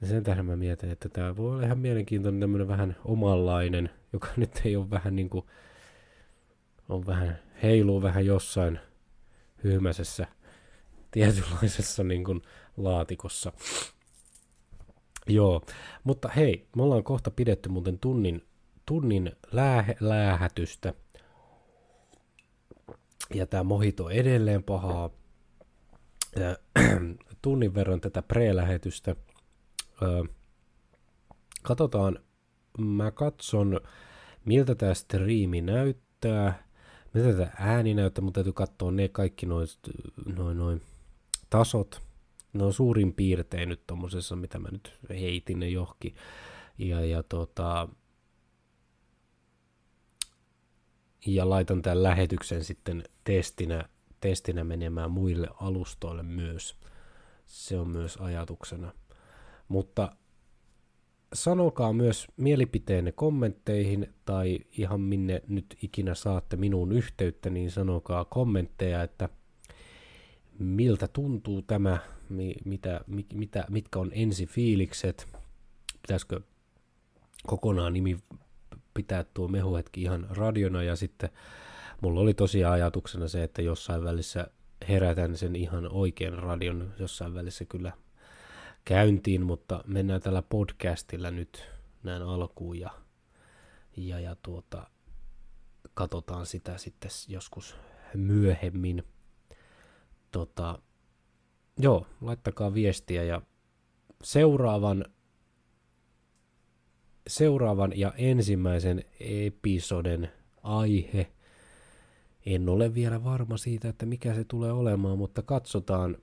[0.00, 4.28] Ja sen tähden mä mietin, että tämä voi olla ihan mielenkiintoinen tämmöinen vähän omanlainen, joka
[4.36, 5.46] nyt ei ole vähän niin kuin,
[6.88, 8.80] on vähän, heiluu vähän jossain
[9.64, 10.26] hyhmäisessä
[11.10, 12.42] tietynlaisessa niin kuin
[12.76, 13.52] laatikossa.
[15.26, 15.62] Joo,
[16.04, 18.42] mutta hei, me ollaan kohta pidetty muuten tunnin,
[18.86, 20.94] tunnin lää, läähätystä.
[23.34, 25.10] Ja tämä mohito edelleen pahaa.
[26.36, 26.56] Ja,
[27.42, 29.16] tunnin verran tätä pre-lähetystä.
[30.02, 30.22] Öö,
[31.62, 32.18] katsotaan,
[32.78, 33.80] mä katson,
[34.44, 36.68] miltä tämä striimi näyttää,
[37.14, 39.68] miltä tämä ääni näyttää, mutta täytyy katsoa ne kaikki noin
[40.36, 40.82] noin noin
[41.50, 42.03] tasot,
[42.54, 46.14] ne on suurin piirtein nyt tommosessa, mitä mä nyt heitin ne johonkin.
[46.78, 47.88] Ja, ja tota,
[51.26, 53.88] ja laitan tämän lähetyksen sitten testinä,
[54.20, 56.76] testinä menemään muille alustoille myös.
[57.46, 58.92] Se on myös ajatuksena.
[59.68, 60.16] Mutta
[61.34, 69.02] sanokaa myös mielipiteenne kommentteihin tai ihan minne nyt ikinä saatte minuun yhteyttä, niin sanokaa kommentteja,
[69.02, 69.28] että
[70.58, 71.98] miltä tuntuu tämä,
[72.64, 73.00] mitä,
[73.32, 75.28] mitä, mitkä on ensifiilikset,
[76.02, 76.40] pitäisikö
[77.46, 78.16] kokonaan nimi
[78.94, 81.30] pitää tuo mehuhetki ihan radiona ja sitten
[82.00, 84.46] mulla oli tosiaan ajatuksena se, että jossain välissä
[84.88, 87.92] herätän sen ihan oikean radion jossain välissä kyllä
[88.84, 91.68] käyntiin, mutta mennään tällä podcastilla nyt
[92.02, 92.90] näin alkuun ja,
[93.96, 94.86] ja, ja tuota,
[95.94, 97.76] katsotaan sitä sitten joskus
[98.14, 99.04] myöhemmin.
[100.34, 100.78] Tota,
[101.78, 103.42] joo, laittakaa viestiä ja
[104.22, 105.04] seuraavan
[107.26, 110.32] seuraavan ja ensimmäisen episoden
[110.62, 111.32] aihe.
[112.46, 116.16] En ole vielä varma siitä, että mikä se tulee olemaan, mutta katsotaan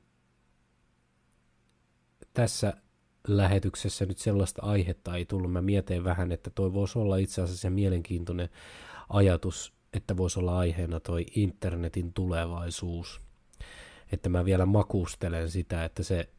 [2.34, 2.74] tässä
[3.28, 5.52] lähetyksessä nyt sellaista aihetta ei tullut.
[5.52, 8.50] Mä mietin vähän, että toi voisi olla itse asiassa mielenkiintoinen
[9.10, 13.31] ajatus, että voisi olla aiheena toi internetin tulevaisuus.
[14.12, 16.30] Että mä vielä makustelen sitä, että se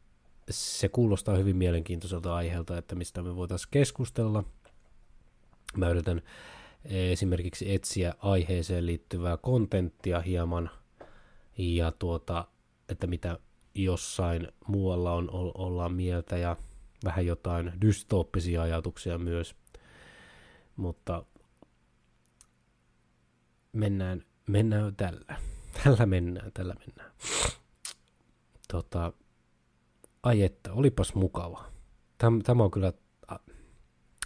[0.49, 4.43] se kuulostaa hyvin mielenkiintoiselta aiheelta, että mistä me voitaisiin keskustella.
[5.77, 6.21] Mä yritän
[6.85, 10.69] esimerkiksi etsiä aiheeseen liittyvää kontenttia hieman
[11.57, 12.47] ja tuota,
[12.89, 13.39] että mitä
[13.75, 16.57] jossain muualla on, ollaan mieltä ja
[17.05, 19.55] vähän jotain dystooppisia ajatuksia myös.
[20.75, 21.25] Mutta
[23.73, 25.37] mennään, mennään tällä.
[25.83, 27.11] Tällä mennään, tällä mennään.
[28.73, 29.13] Tota,
[30.23, 31.65] ai että, olipas mukava.
[32.17, 32.93] Tämä, tämä on kyllä,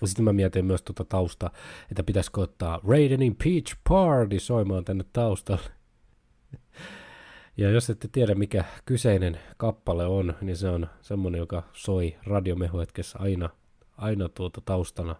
[0.05, 1.51] sitten mä mietin myös tuota tausta,
[1.91, 5.71] että pitäisikö ottaa Raidenin Peach Party soimaan tänne taustalle.
[7.57, 13.19] Ja jos ette tiedä, mikä kyseinen kappale on, niin se on semmonen, joka soi radiomehuhetkessä
[13.21, 13.49] aina,
[13.97, 15.15] aina tuota taustana,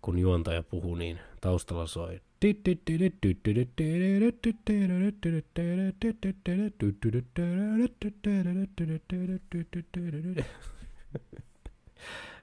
[0.00, 2.20] kun juontaja puhuu, niin taustalla soi.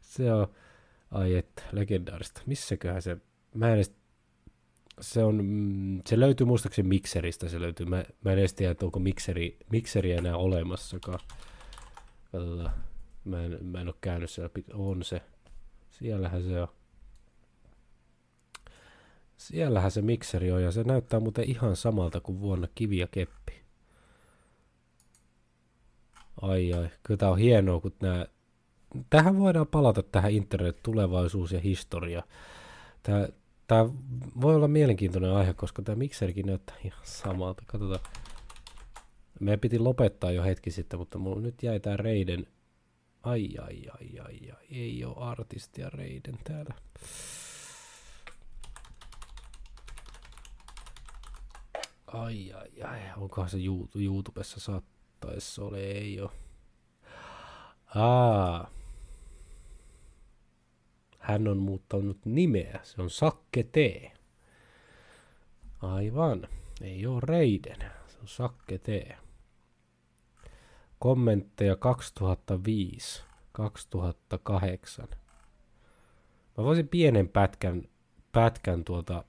[0.01, 0.47] Se on,
[1.11, 2.41] ai että, legendaarista.
[2.45, 3.17] Missäköhän se,
[3.53, 3.95] mä en edes,
[5.01, 5.41] se on,
[6.07, 7.85] se löytyy muistaakseni mikseristä, se löytyy.
[7.85, 11.19] Mä, mä en edes tiedä, että onko mikseri, mikseri enää olemassakaan.
[13.25, 15.21] Mä en, mä en ole käynyt siellä, on se.
[15.89, 16.67] Siellähän se on.
[19.39, 23.61] Siellähän se mikseri on ja se näyttää muuten ihan samalta kuin vuonna kivi ja keppi.
[26.41, 28.25] Ai ai, kyllä tää on hienoa, kun nää...
[29.09, 32.23] Tähän voidaan palata tähän internet, tulevaisuus ja historia.
[33.03, 33.29] Tää,
[33.67, 33.85] tää
[34.41, 37.63] voi olla mielenkiintoinen aihe, koska tämä mikserikin näyttää ihan samalta.
[37.67, 38.13] Katsotaan.
[39.39, 42.47] Me piti lopettaa jo hetki sitten, mutta mulla nyt jäi tää Reiden.
[43.23, 46.73] Ai ai ai ai ai, ei ole artistia Reiden täällä.
[52.13, 53.57] Ai ai ai, onkohan se
[53.95, 56.31] YouTubessa saattaisi ole, ei ole.
[57.95, 58.69] Aa.
[61.19, 63.75] Hän on muuttanut nimeä, se on Sakke T.
[65.81, 66.47] Aivan,
[66.81, 68.87] ei ole Reiden, se on Sakke T.
[70.99, 75.07] Kommentteja 2005, 2008.
[76.57, 77.83] Mä voisin pienen pätkän,
[78.31, 79.23] pätkän tuota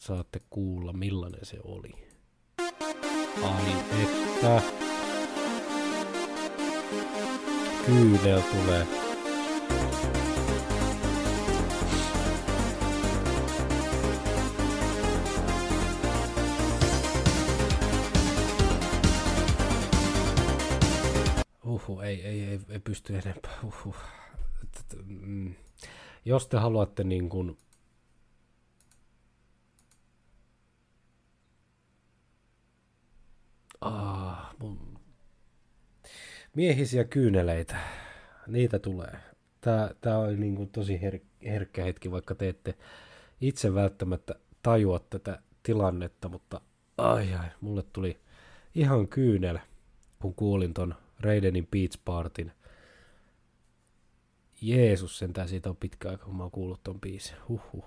[0.00, 1.92] saatte kuulla, millainen se oli.
[3.42, 3.72] Ai
[4.02, 4.62] että.
[7.86, 8.86] Kyynel tulee.
[21.64, 23.58] Uhu, ei, ei, ei, ei pysty enempää.
[23.64, 23.94] Uhu.
[25.06, 25.54] Mm.
[26.24, 27.58] Jos te haluatte niin kuin
[33.80, 34.98] Ah, mun...
[36.54, 37.76] Miehisiä kyyneleitä,
[38.46, 39.16] niitä tulee.
[39.60, 42.74] Tää, tää on niin kuin tosi her- herkkä hetki, vaikka te ette
[43.40, 46.60] itse välttämättä tajua tätä tilannetta, mutta
[46.98, 48.20] ai ai, mulle tuli
[48.74, 49.58] ihan kyynel,
[50.18, 52.52] kun kuulin ton Raidenin Beach Partyn.
[54.62, 57.36] Jeesus, sentään siitä on pitkä aika, kun mä oon kuullut ton biisin.
[57.48, 57.84] Huhhuh.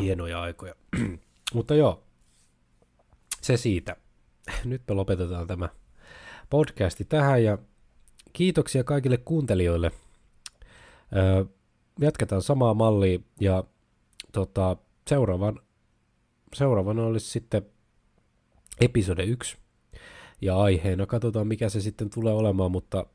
[0.00, 0.74] Hienoja aikoja.
[1.54, 2.02] mutta joo,
[3.40, 3.96] se siitä.
[4.64, 5.68] Nyt me lopetetaan tämä
[6.50, 7.58] podcasti tähän ja
[8.32, 9.90] kiitoksia kaikille kuuntelijoille.
[12.00, 13.64] Jatketaan samaa mallia ja
[14.32, 14.76] tota,
[15.08, 15.60] seuraavan,
[16.54, 17.62] seuraavana olisi sitten
[18.80, 19.56] episode 1.
[20.40, 23.06] Ja aiheena katsotaan, mikä se sitten tulee olemaan, mutta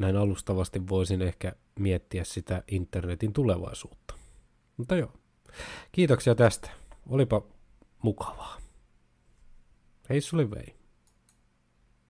[0.00, 4.14] näin alustavasti voisin ehkä miettiä sitä internetin tulevaisuutta.
[4.76, 5.12] Mutta joo,
[5.92, 6.70] kiitoksia tästä.
[7.08, 7.42] Olipa
[8.02, 8.61] mukavaa.
[10.12, 10.81] Hei sulle vei.